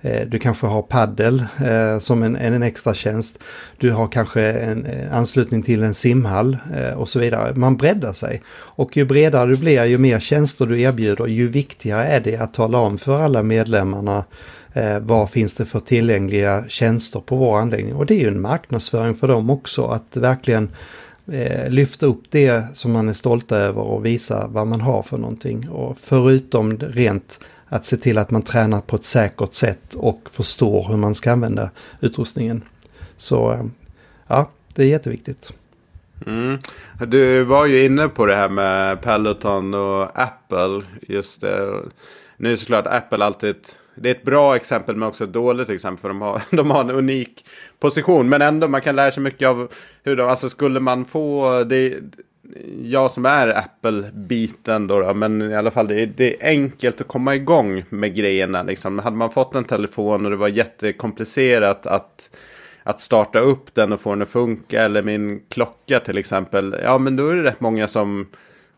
[0.00, 3.38] Eh, du kanske har paddel eh, som en, en extra tjänst.
[3.78, 6.58] Du har kanske en eh, anslutning till en simhall
[6.96, 7.54] och så vidare.
[7.54, 8.42] Man breddar sig.
[8.50, 12.54] Och ju bredare du blir, ju mer tjänster du erbjuder, ju viktigare är det att
[12.54, 14.24] tala om för alla medlemmarna
[15.00, 17.94] vad finns det för tillgängliga tjänster på vår anläggning.
[17.94, 20.70] Och det är ju en marknadsföring för dem också att verkligen
[21.68, 25.68] lyfta upp det som man är stolt över och visa vad man har för någonting.
[25.68, 27.38] Och förutom rent
[27.68, 31.32] att se till att man tränar på ett säkert sätt och förstår hur man ska
[31.32, 32.64] använda utrustningen.
[33.16, 33.64] Så eh,
[34.26, 35.52] ja, det är jätteviktigt.
[36.26, 36.58] Mm.
[37.06, 40.82] Du var ju inne på det här med Peloton och Apple.
[41.08, 41.82] Just det.
[42.36, 43.56] Nu är såklart Apple alltid
[44.00, 46.00] det är ett bra exempel men också ett dåligt exempel.
[46.00, 47.44] För de har, de har en unik
[47.78, 48.28] position.
[48.28, 51.98] Men ändå man kan lära sig mycket av hur de, alltså skulle man få, det,
[52.82, 57.00] jag som är Apple-biten då, då, men i alla fall det är, det är enkelt
[57.00, 58.62] att komma igång med grejerna.
[58.62, 58.98] Liksom.
[58.98, 62.30] Hade man fått en telefon och det var jättekomplicerat att,
[62.82, 66.98] att starta upp den och få den att funka, eller min klocka till exempel, ja
[66.98, 68.26] men då är det rätt många som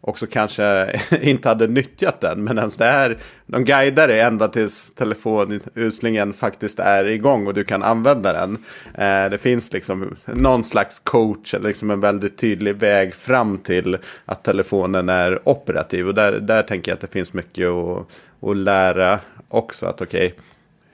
[0.01, 2.45] också kanske inte hade nyttjat den.
[2.45, 7.65] Men ens det här, de guidar dig ända tills telefonuslingen faktiskt är igång och du
[7.65, 8.65] kan använda den.
[8.95, 13.99] Eh, det finns liksom någon slags coach eller liksom en väldigt tydlig väg fram till
[14.25, 16.09] att telefonen är operativ.
[16.09, 18.07] Och där, där tänker jag att det finns mycket att,
[18.43, 19.87] att lära också.
[19.87, 20.39] Att okej, okay,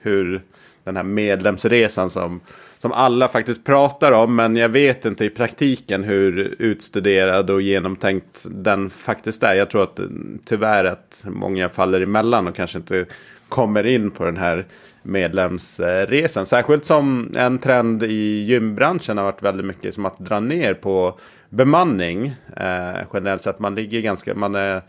[0.01, 0.41] hur
[0.87, 2.39] den här medlemsresan som
[2.79, 4.35] som alla faktiskt pratar om.
[4.35, 9.55] Men jag vet inte i praktiken hur utstuderad och genomtänkt den faktiskt är.
[9.55, 9.99] Jag tror att
[10.45, 13.05] tyvärr att många faller emellan och kanske inte
[13.49, 14.65] kommer in på den här
[15.03, 16.45] medlemsresan.
[16.45, 21.19] Särskilt som en trend i gymbranschen har varit väldigt mycket som att dra ner på
[21.49, 22.35] bemanning.
[22.57, 24.81] Eh, generellt sett man ligger ganska, man är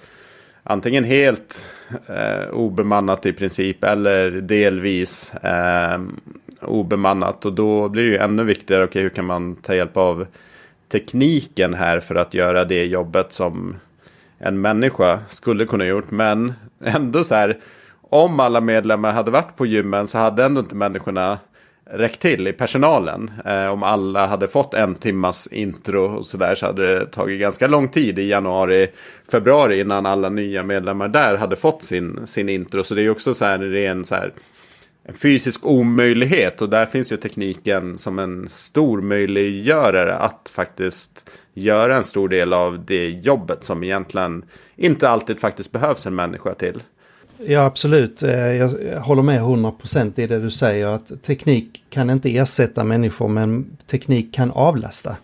[0.69, 1.71] antingen helt
[2.07, 5.35] eh, obemannat i princip eller delvis.
[5.35, 6.01] Eh,
[6.61, 7.47] obemannat.
[7.47, 10.27] Och då blir det ju ännu viktigare, okej okay, hur kan man ta hjälp av
[10.89, 13.77] tekniken här för att göra det jobbet som
[14.39, 16.11] en människa skulle kunna gjort.
[16.11, 16.53] Men
[16.85, 17.59] ändå så här,
[18.01, 21.39] om alla medlemmar hade varit på gymmen så hade ändå inte människorna
[21.91, 23.31] räckt till i personalen.
[23.45, 27.67] Eh, om alla hade fått en timmas intro och sådär så hade det tagit ganska
[27.67, 28.89] lång tid i januari,
[29.31, 32.85] februari innan alla nya medlemmar där hade fått sin, sin intro.
[32.85, 34.33] Så det är också så här ren så här
[35.09, 36.63] en fysisk omöjlighet.
[36.63, 42.53] Och där finns ju tekniken som en stor möjliggörare att faktiskt göra en stor del
[42.53, 44.45] av det jobbet som egentligen
[44.77, 46.83] inte alltid faktiskt behövs en människa till.
[47.47, 52.37] Ja absolut, eh, jag håller med 100% i det du säger att teknik kan inte
[52.37, 55.17] ersätta människor men teknik kan avlasta.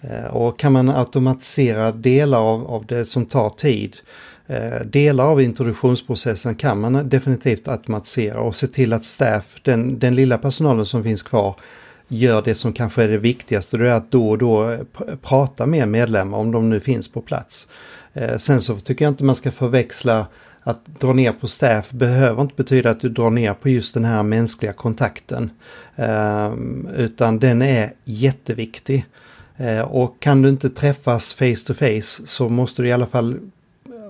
[0.00, 3.96] Eh, och kan man automatisera delar av, av det som tar tid
[4.46, 10.14] eh, delar av introduktionsprocessen kan man definitivt automatisera och se till att staff, den, den
[10.14, 11.56] lilla personalen som finns kvar,
[12.08, 13.76] gör det som kanske är det viktigaste.
[13.76, 14.78] Det är att då och då
[15.22, 17.68] prata med medlemmar om de nu finns på plats.
[18.38, 20.26] Sen så tycker jag inte man ska förväxla
[20.62, 24.04] att dra ner på staff behöver inte betyda att du drar ner på just den
[24.04, 25.50] här mänskliga kontakten.
[25.96, 29.06] Ehm, utan den är jätteviktig.
[29.56, 33.38] Ehm, och kan du inte träffas face to face så måste du i alla fall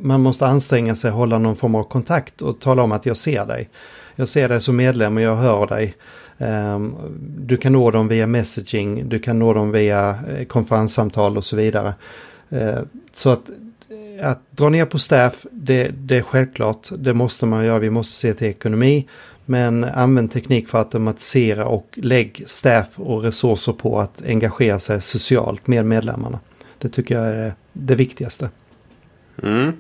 [0.01, 3.47] man måste anstränga sig, hålla någon form av kontakt och tala om att jag ser
[3.47, 3.69] dig.
[4.17, 5.95] Jag ser dig som medlem och jag hör dig.
[6.39, 6.95] Ehm,
[7.39, 11.57] du kan nå dem via messaging, du kan nå dem via eh, konferenssamtal och så
[11.57, 11.95] vidare.
[13.13, 13.51] Så att,
[14.23, 18.13] att dra ner på staff, det, det är självklart, det måste man göra, vi måste
[18.13, 19.09] se till ekonomi.
[19.47, 25.01] Men använd teknik för att automatisera och lägg staff och resurser på att engagera sig
[25.01, 26.41] socialt med medlemmarna.
[26.79, 28.51] Det tycker jag är det viktigaste.
[29.43, 29.73] Mm.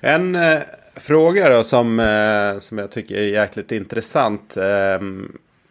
[0.00, 0.58] En eh,
[0.96, 4.56] fråga då som, eh, som jag tycker är jäkligt intressant.
[4.56, 5.00] Eh,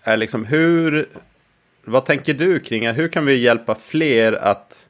[0.04, 1.10] är liksom hur,
[1.86, 4.86] vad tänker du kring hur kan vi hjälpa fler att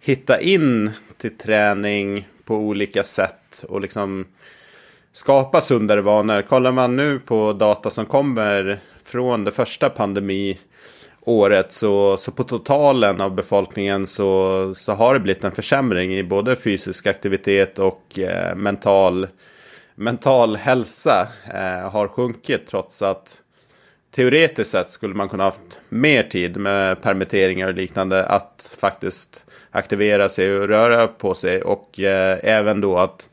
[0.00, 4.26] hitta in till träning på olika sätt och liksom
[5.12, 6.42] skapa sundare vanor.
[6.42, 11.72] Kollar man nu på data som kommer från det första pandemiåret.
[11.72, 16.56] så, så på totalen av befolkningen så, så har det blivit en försämring i både
[16.56, 19.26] fysisk aktivitet och eh, mental,
[19.94, 23.41] mental hälsa eh, har sjunkit trots att
[24.14, 30.28] teoretiskt sett skulle man kunna haft mer tid med permitteringar och liknande att faktiskt aktivera
[30.28, 33.28] sig och röra på sig och eh, även då att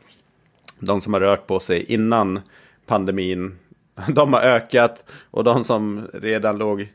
[0.79, 2.39] de som har rört på sig innan
[2.85, 3.57] pandemin
[4.07, 6.87] de har ökat och de som redan låg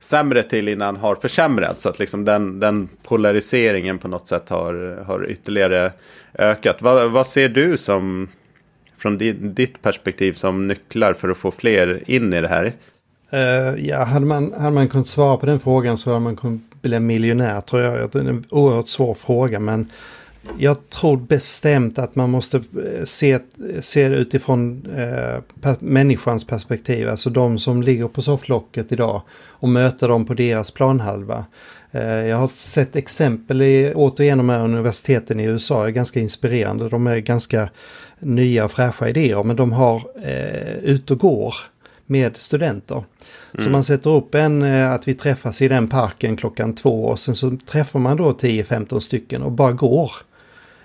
[0.00, 1.82] sämre till innan har försämrats.
[1.82, 5.92] Så att liksom den, den polariseringen på något sätt har, har ytterligare
[6.34, 6.82] ökat.
[6.82, 8.28] Vad, vad ser du som,
[8.98, 9.18] från
[9.54, 12.72] ditt perspektiv som nycklar för att få fler in i det här?
[13.34, 16.60] Uh, ja, hade man, hade man kunnat svara på den frågan så hade man kunnat
[16.82, 18.10] bli miljonär tror jag.
[18.10, 19.90] Det är en oerhört svår fråga men
[20.58, 23.38] jag tror bestämt att man måste eh, se,
[23.80, 27.08] se det utifrån eh, per, människans perspektiv.
[27.08, 31.44] Alltså de som ligger på sofflocket idag och möta dem på deras planhalva.
[31.90, 36.88] Eh, jag har sett exempel i, återigen de här universiteten i USA är ganska inspirerande.
[36.88, 37.68] De är ganska
[38.18, 41.54] nya och fräscha idéer men de har eh, ut och går
[42.12, 43.04] med studenter.
[43.52, 43.64] Mm.
[43.64, 47.18] Så man sätter upp en, eh, att vi träffas i den parken klockan två och
[47.18, 50.12] sen så träffar man då 10-15 stycken och bara går.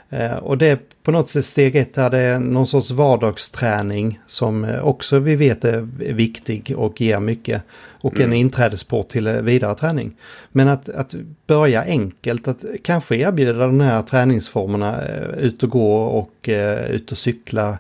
[0.10, 5.20] Eh, och det på något sätt steg ett är någon sorts vardagsträning som eh, också
[5.20, 5.82] vi vet är
[6.14, 7.62] viktig och ger mycket.
[8.02, 8.28] Och mm.
[8.28, 10.16] en inträdesport till vidare träning.
[10.52, 11.16] Men att, att
[11.48, 15.02] börja enkelt, att kanske erbjuda de här träningsformerna,
[15.38, 16.50] ut och gå och
[16.90, 17.78] ut och cykla,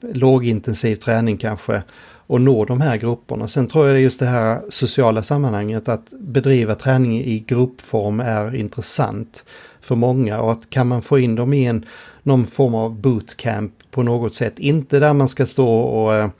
[0.00, 1.82] lågintensiv träning kanske
[2.30, 3.48] och nå de här grupperna.
[3.48, 8.20] Sen tror jag det är just det här sociala sammanhanget att bedriva träning i gruppform
[8.20, 9.44] är intressant
[9.80, 11.86] för många och att kan man få in dem i en
[12.22, 14.58] någon form av bootcamp på något sätt.
[14.58, 16.30] Inte där man ska stå och uh,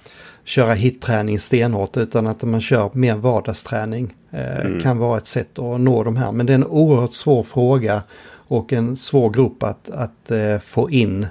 [0.44, 4.14] köra hitträning stenhårt utan att man kör mer vardagsträning.
[4.34, 4.80] Uh, mm.
[4.80, 6.32] Kan vara ett sätt att nå de här.
[6.32, 8.02] Men det är en oerhört svår fråga
[8.32, 11.26] och en svår grupp att, att uh, få in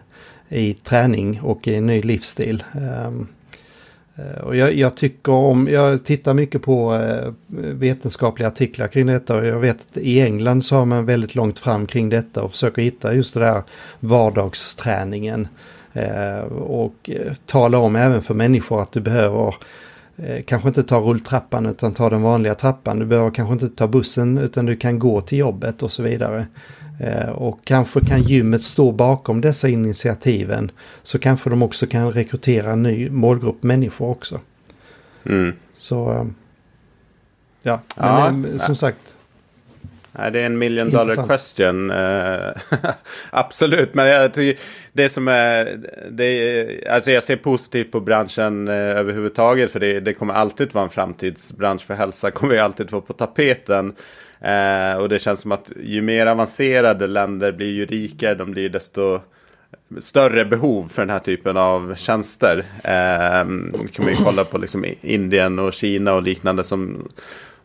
[0.49, 2.63] i träning och i en ny livsstil.
[2.73, 3.27] Ehm,
[4.15, 7.33] eh, och jag, jag, tycker om, jag tittar mycket på eh,
[7.73, 11.59] vetenskapliga artiklar kring detta och jag vet att i England så har man väldigt långt
[11.59, 13.63] fram kring detta och försöker hitta just det där
[13.99, 15.47] vardagsträningen.
[15.93, 17.09] Eh, och
[17.45, 19.55] tala om även för människor att du behöver
[20.45, 22.99] kanske inte ta rulltrappan utan ta den vanliga trappan.
[22.99, 26.47] Du behöver kanske inte ta bussen utan du kan gå till jobbet och så vidare.
[26.99, 30.71] Eh, och kanske kan gymmet stå bakom dessa initiativen.
[31.03, 34.39] Så kanske de också kan rekrytera en ny målgrupp människor också.
[35.25, 35.53] Mm.
[35.73, 36.25] Så eh,
[37.61, 39.15] ja, men ja, som sagt.
[40.31, 41.27] Det är en million dollar Intressant.
[41.27, 41.91] question.
[41.91, 42.51] Uh,
[43.29, 44.63] absolut, men jag tycker
[44.93, 45.79] det som är...
[46.11, 49.71] Det är alltså jag ser positivt på branschen uh, överhuvudtaget.
[49.71, 51.81] För det, det kommer alltid vara en framtidsbransch.
[51.85, 53.93] För hälsa kommer ju alltid vara på tapeten.
[54.41, 58.69] Eh, och det känns som att ju mer avancerade länder blir ju rikare, de blir
[58.69, 59.19] desto
[59.97, 62.65] större behov för den här typen av tjänster.
[62.83, 63.45] Eh,
[63.91, 67.09] kan man ju kolla på liksom Indien och Kina och liknande som,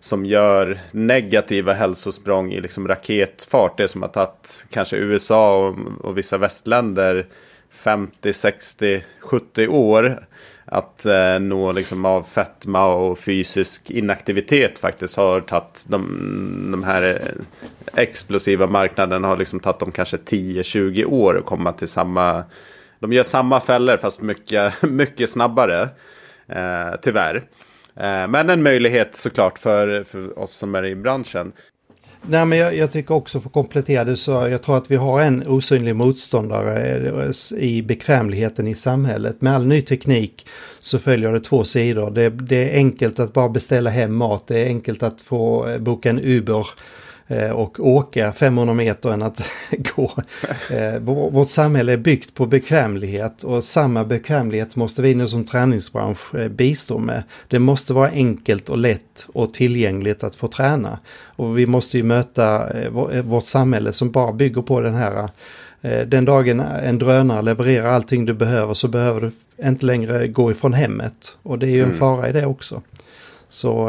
[0.04, 3.78] som gör negativa hälsosprång i liksom raketfart.
[3.78, 7.26] Det som har tagit kanske USA och, och vissa västländer
[7.70, 10.26] 50, 60, 70 år
[10.64, 17.02] att eh, nå liksom av fetma och fysisk inaktivitet faktiskt har tagit de, de här
[17.02, 22.44] eh, explosiva marknaderna har liksom tagit dem kanske 10-20 år att komma till samma.
[22.98, 25.88] De gör samma fällor fast mycket, mycket snabbare.
[26.48, 27.44] Eh, tyvärr.
[27.96, 31.52] Eh, men en möjlighet såklart för, för oss som är i branschen.
[32.26, 34.96] Nej, men jag, jag, tycker också för att komplettera det så jag tror att vi
[34.96, 39.40] har en osynlig motståndare eh, i bekvämligheten i samhället.
[39.40, 40.46] Med all ny teknik
[40.80, 42.10] så följer det två sidor.
[42.10, 44.46] Det, det är enkelt att bara beställa hem mat.
[44.46, 46.66] Det är enkelt att få eh, boka en Uber
[47.52, 49.50] och åka 500 meter än att
[49.96, 50.12] gå.
[50.70, 50.98] Eh,
[51.30, 56.48] vårt samhälle är byggt på bekvämlighet och samma bekvämlighet måste vi nu som träningsbransch eh,
[56.48, 57.22] bistå med.
[57.48, 60.98] Det måste vara enkelt och lätt och tillgängligt att få träna.
[61.36, 62.68] Och vi måste ju möta
[63.24, 65.28] vårt samhälle som bara bygger på den här
[66.06, 69.32] den dagen en drönare levererar allting du behöver så behöver du
[69.68, 71.36] inte längre gå ifrån hemmet.
[71.42, 71.98] Och det är ju en mm.
[71.98, 72.82] fara i det också.
[73.48, 73.88] Så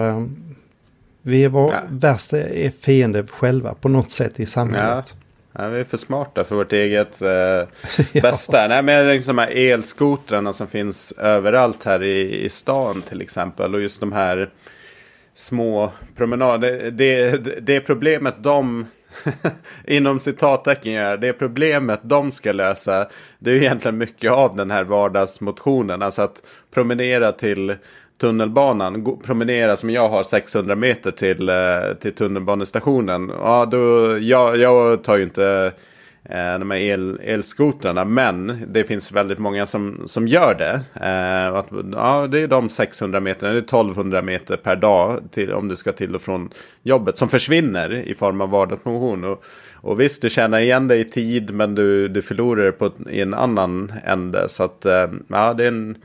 [1.28, 1.80] vi är vår ja.
[1.90, 2.38] värsta
[2.82, 5.16] fiende själva på något sätt i samhället.
[5.54, 5.64] Ja.
[5.64, 8.22] ja vi är för smarta för vårt eget eh, ja.
[8.22, 8.68] bästa.
[8.68, 13.76] Nej, men liksom de här elskotrarna som finns överallt här i, i stan till exempel.
[13.76, 14.50] Och just de här
[15.34, 16.92] små promenader.
[16.92, 18.86] Det, det, det är problemet de
[19.88, 21.18] inom citattecken gör.
[21.18, 23.08] Det problemet de ska lösa.
[23.40, 26.02] Det är egentligen mycket av den här vardagsmotionen.
[26.02, 27.76] Alltså att promenera till
[28.18, 31.56] tunnelbanan, promenera som jag har 600 meter till, eh,
[32.00, 33.32] till tunnelbanestationen.
[33.40, 35.72] Ja, då, jag, jag tar ju inte
[36.30, 38.06] eh, de här el, elskotrarna.
[38.06, 40.82] Men det finns väldigt många som, som gör det.
[41.06, 45.54] Eh, att, ja, det är de 600 meter, det är 1200 meter per dag till,
[45.54, 46.50] om du ska till och från
[46.84, 49.24] jobbet som försvinner i form av vardagsmotion.
[49.24, 49.44] Och,
[49.86, 53.34] och visst, du tjänar igen dig i tid men du, du förlorar på, i en
[53.34, 54.50] annan ände.
[54.50, 55.98] Så att eh, ja, det är en,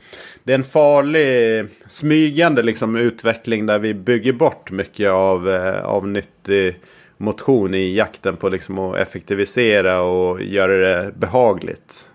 [0.43, 6.07] det är en farlig smygande liksom, utveckling där vi bygger bort mycket av, eh, av
[6.07, 6.79] nyttig
[7.17, 12.05] motion i jakten på liksom att effektivisera och göra det behagligt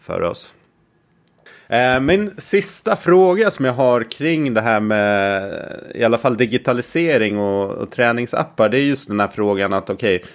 [0.00, 0.54] för oss.
[1.68, 5.52] Eh, min sista fråga som jag har kring det här med
[5.94, 8.68] i alla fall digitalisering och, och träningsappar.
[8.68, 10.16] Det är just den här frågan att okej.
[10.16, 10.28] Okay,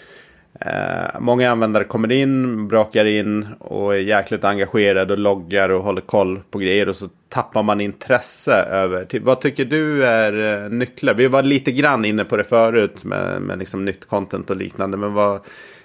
[0.59, 6.01] Eh, många användare kommer in, brakar in och är jäkligt engagerade och loggar och håller
[6.01, 6.89] koll på grejer.
[6.89, 9.05] Och så tappar man intresse över.
[9.05, 11.13] Typ, vad tycker du är eh, nycklar?
[11.13, 14.97] Vi var lite grann inne på det förut med, med liksom nytt content och liknande.
[14.97, 15.41] Men vad,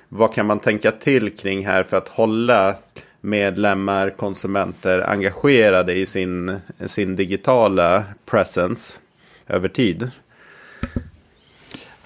[0.08, 2.74] vad kan man tänka till kring här för att hålla
[3.20, 6.56] medlemmar, konsumenter engagerade i sin,
[6.86, 8.98] sin digitala presence
[9.46, 10.10] över tid?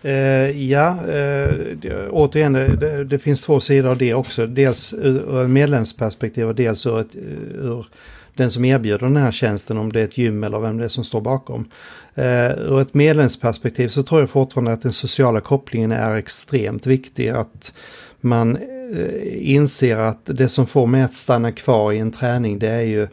[0.02, 4.46] Eh, ja, eh, återigen, eh, det, det, finns två sidor av det också.
[4.46, 7.14] Dels ur ett medlemsperspektiv och dels ur, ett,
[7.54, 7.86] ur
[8.34, 10.88] den som erbjuder den här tjänsten, om det är ett gym eller vem det är
[10.88, 11.68] som står bakom.
[12.14, 17.28] Eh, ur ett medlemsperspektiv så tror jag fortfarande att den sociala kopplingen är extremt viktig.
[17.28, 17.72] Att
[18.20, 22.68] man eh, inser att det som får mig att stanna kvar i en träning det
[22.68, 23.08] är ju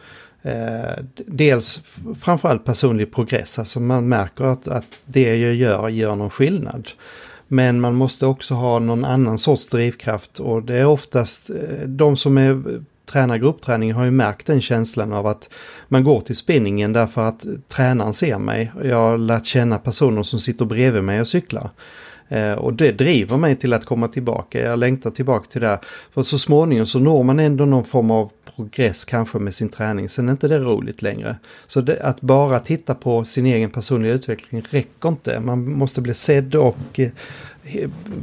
[0.47, 1.81] Eh, dels
[2.19, 6.89] framförallt personlig progress, alltså man märker att, att det jag gör gör någon skillnad.
[7.47, 12.17] Men man måste också ha någon annan sorts drivkraft och det är oftast eh, de
[12.17, 12.63] som är
[13.05, 15.49] tränar gruppträning har ju märkt den känslan av att
[15.87, 18.71] man går till spinningen därför att tränaren ser mig.
[18.83, 21.69] Jag har lärt känna personer som sitter bredvid mig och cyklar.
[22.27, 24.61] Eh, och det driver mig till att komma tillbaka.
[24.61, 25.79] Jag längtar tillbaka till det.
[26.13, 30.10] För så småningom så når man ändå någon form av progress kanske med sin träning.
[30.10, 31.38] Sen är inte det roligt längre.
[31.68, 35.39] Så det, att bara titta på sin egen personliga utveckling räcker inte.
[35.39, 37.10] Man måste bli sedd och eh,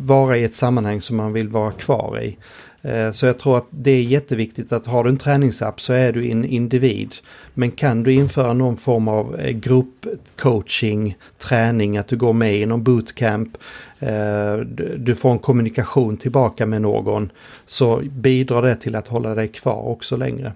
[0.04, 2.36] vara i ett sammanhang som man vill vara kvar i.
[2.82, 6.12] Eh, så jag tror att det är jätteviktigt att har du en träningsapp så är
[6.12, 7.14] du en individ.
[7.54, 12.66] Men kan du införa någon form av eh, gruppcoaching, träning, att du går med i
[12.66, 13.58] någon bootcamp,
[13.98, 14.56] eh,
[14.96, 17.32] du får en kommunikation tillbaka med någon,
[17.66, 20.52] så bidrar det till att hålla dig kvar också längre.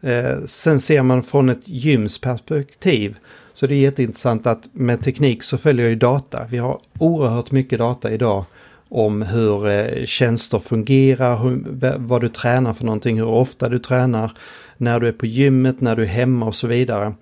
[0.00, 3.16] Eh, sen ser man från ett gymsperspektiv
[3.54, 6.46] så det är jätteintressant att med teknik så följer ju data.
[6.50, 8.44] Vi har oerhört mycket data idag
[8.88, 11.64] om hur tjänster fungerar, hur,
[11.98, 14.32] vad du tränar för någonting, hur ofta du tränar,
[14.78, 17.14] när du är på gymmet, när du är hemma och så vidare.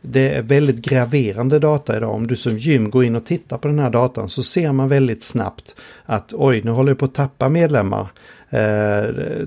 [0.00, 2.14] Det är väldigt graverande data idag.
[2.14, 4.88] Om du som gym går in och tittar på den här datan så ser man
[4.88, 8.08] väldigt snabbt att oj, nu håller jag på att tappa medlemmar.
[8.50, 9.04] Eh,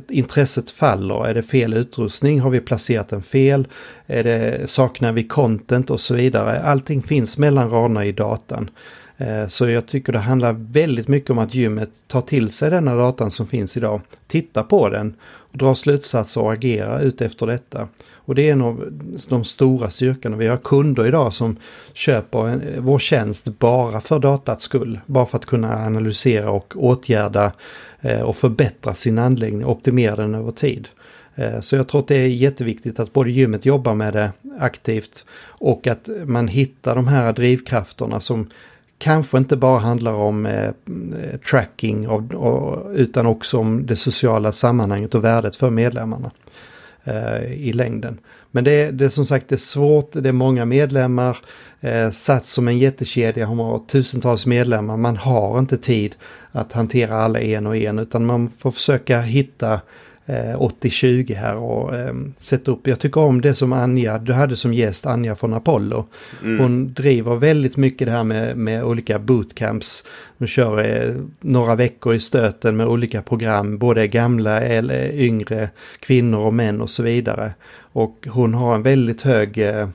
[0.09, 3.67] intresset faller, är det fel utrustning, har vi placerat den fel,
[4.07, 6.61] är det, saknar vi content och så vidare.
[6.61, 8.69] Allting finns mellan raderna i datan.
[9.17, 12.95] Eh, så jag tycker det handlar väldigt mycket om att gymmet tar till sig denna
[12.95, 15.15] datan som finns idag, tittar på den,
[15.51, 17.87] dra slutsatser och agera utefter detta.
[18.15, 18.93] Och det är en av
[19.29, 20.37] de stora styrkorna.
[20.37, 21.57] Vi har kunder idag som
[21.93, 24.99] köper en, vår tjänst bara för datats skull.
[25.05, 27.51] Bara för att kunna analysera och åtgärda
[28.01, 30.89] eh, och förbättra sin anläggning, optimera den över tid.
[31.35, 35.25] Eh, så jag tror att det är jätteviktigt att både gymmet jobbar med det aktivt
[35.43, 38.49] och att man hittar de här drivkrafterna som
[39.01, 40.71] kanske inte bara handlar om eh,
[41.49, 46.31] tracking av, och, utan också om det sociala sammanhanget och värdet för medlemmarna
[47.03, 48.19] eh, i längden.
[48.51, 51.37] Men det, det är som sagt det är svårt, det är många medlemmar,
[51.79, 56.15] eh, Sats som en jättekedja har tusentals medlemmar, man har inte tid
[56.51, 59.81] att hantera alla en och en utan man får försöka hitta
[60.25, 62.87] 80-20 eh, här och eh, sätta upp.
[62.87, 66.07] Jag tycker om det som Anja, du hade som gäst Anja från Apollo.
[66.43, 66.59] Mm.
[66.59, 70.03] Hon driver väldigt mycket det här med, med olika bootcamps.
[70.37, 75.69] Hon kör eh, några veckor i stöten med olika program, både gamla eller yngre
[75.99, 77.53] kvinnor och män och så vidare.
[77.93, 79.87] Och hon har en väldigt hög eh,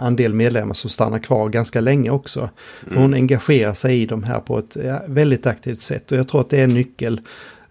[0.00, 2.50] andel medlemmar som stannar kvar ganska länge också.
[2.88, 3.14] För hon mm.
[3.14, 6.50] engagerar sig i de här på ett ja, väldigt aktivt sätt och jag tror att
[6.50, 7.20] det är en nyckel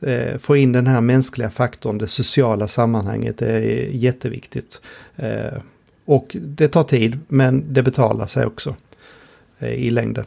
[0.01, 3.59] eh, få in den här mänskliga faktorn, det sociala sammanhanget är
[3.91, 4.81] jätteviktigt.
[5.15, 5.57] Eh,
[6.05, 8.75] och det tar tid, men det betalar sig också
[9.59, 10.25] eh, i längden.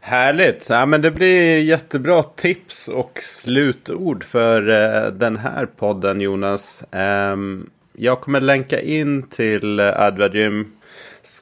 [0.00, 0.66] Härligt!
[0.70, 6.84] Ja, men det blir jättebra tips och slutord för eh, den här podden Jonas.
[6.90, 10.72] Ehm, jag kommer länka in till eh, Advagym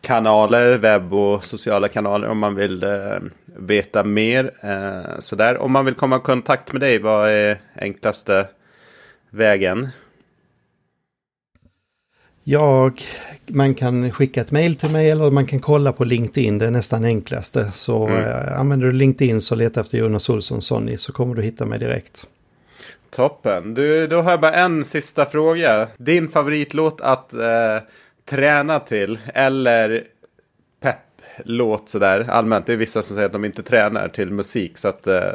[0.03, 3.19] kanaler, webb och sociala kanaler om man vill eh,
[3.57, 4.51] veta mer.
[4.61, 5.59] Eh, sådär.
[5.59, 8.47] Om man vill komma i kontakt med dig, vad är enklaste
[9.31, 9.89] vägen?
[12.45, 13.01] Jag,
[13.47, 16.71] man kan skicka ett mail till mig eller man kan kolla på LinkedIn, det är
[16.71, 17.71] nästan enklaste.
[17.71, 18.25] Så mm.
[18.25, 21.79] äh, använder du LinkedIn så leta efter Jonas Olsson Sonny så kommer du hitta mig
[21.79, 22.27] direkt.
[23.11, 23.75] Toppen.
[23.75, 25.89] Du, då har jag bara en sista fråga.
[25.97, 27.79] Din favoritlåt att eh,
[28.25, 30.05] träna till eller
[30.81, 32.67] pepplåt sådär allmänt.
[32.67, 34.79] Det är vissa som säger att de inte tränar till musik.
[34.79, 35.33] Så att, eh,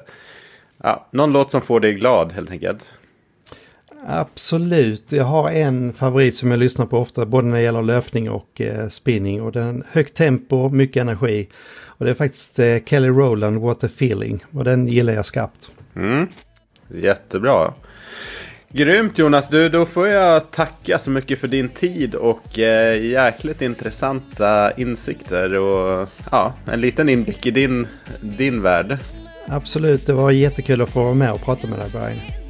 [0.83, 2.91] ja, någon låt som får dig glad helt enkelt.
[4.05, 8.29] Absolut, jag har en favorit som jag lyssnar på ofta både när det gäller löpning
[8.29, 9.41] och eh, spinning.
[9.41, 11.49] Och den högt tempo, mycket energi.
[11.85, 14.45] Och det är faktiskt eh, Kelly Rowland, What a feeling.
[14.51, 15.71] Och den gillar jag skarpt.
[15.95, 16.27] Mm.
[16.87, 17.73] Jättebra.
[18.69, 23.61] Grymt Jonas, du, då får jag tacka så mycket för din tid och eh, jäkligt
[23.61, 27.87] intressanta insikter och ja, en liten inblick i din,
[28.21, 28.97] din värld.
[29.47, 32.46] Absolut, det var jättekul att få vara med och prata med dig Brian.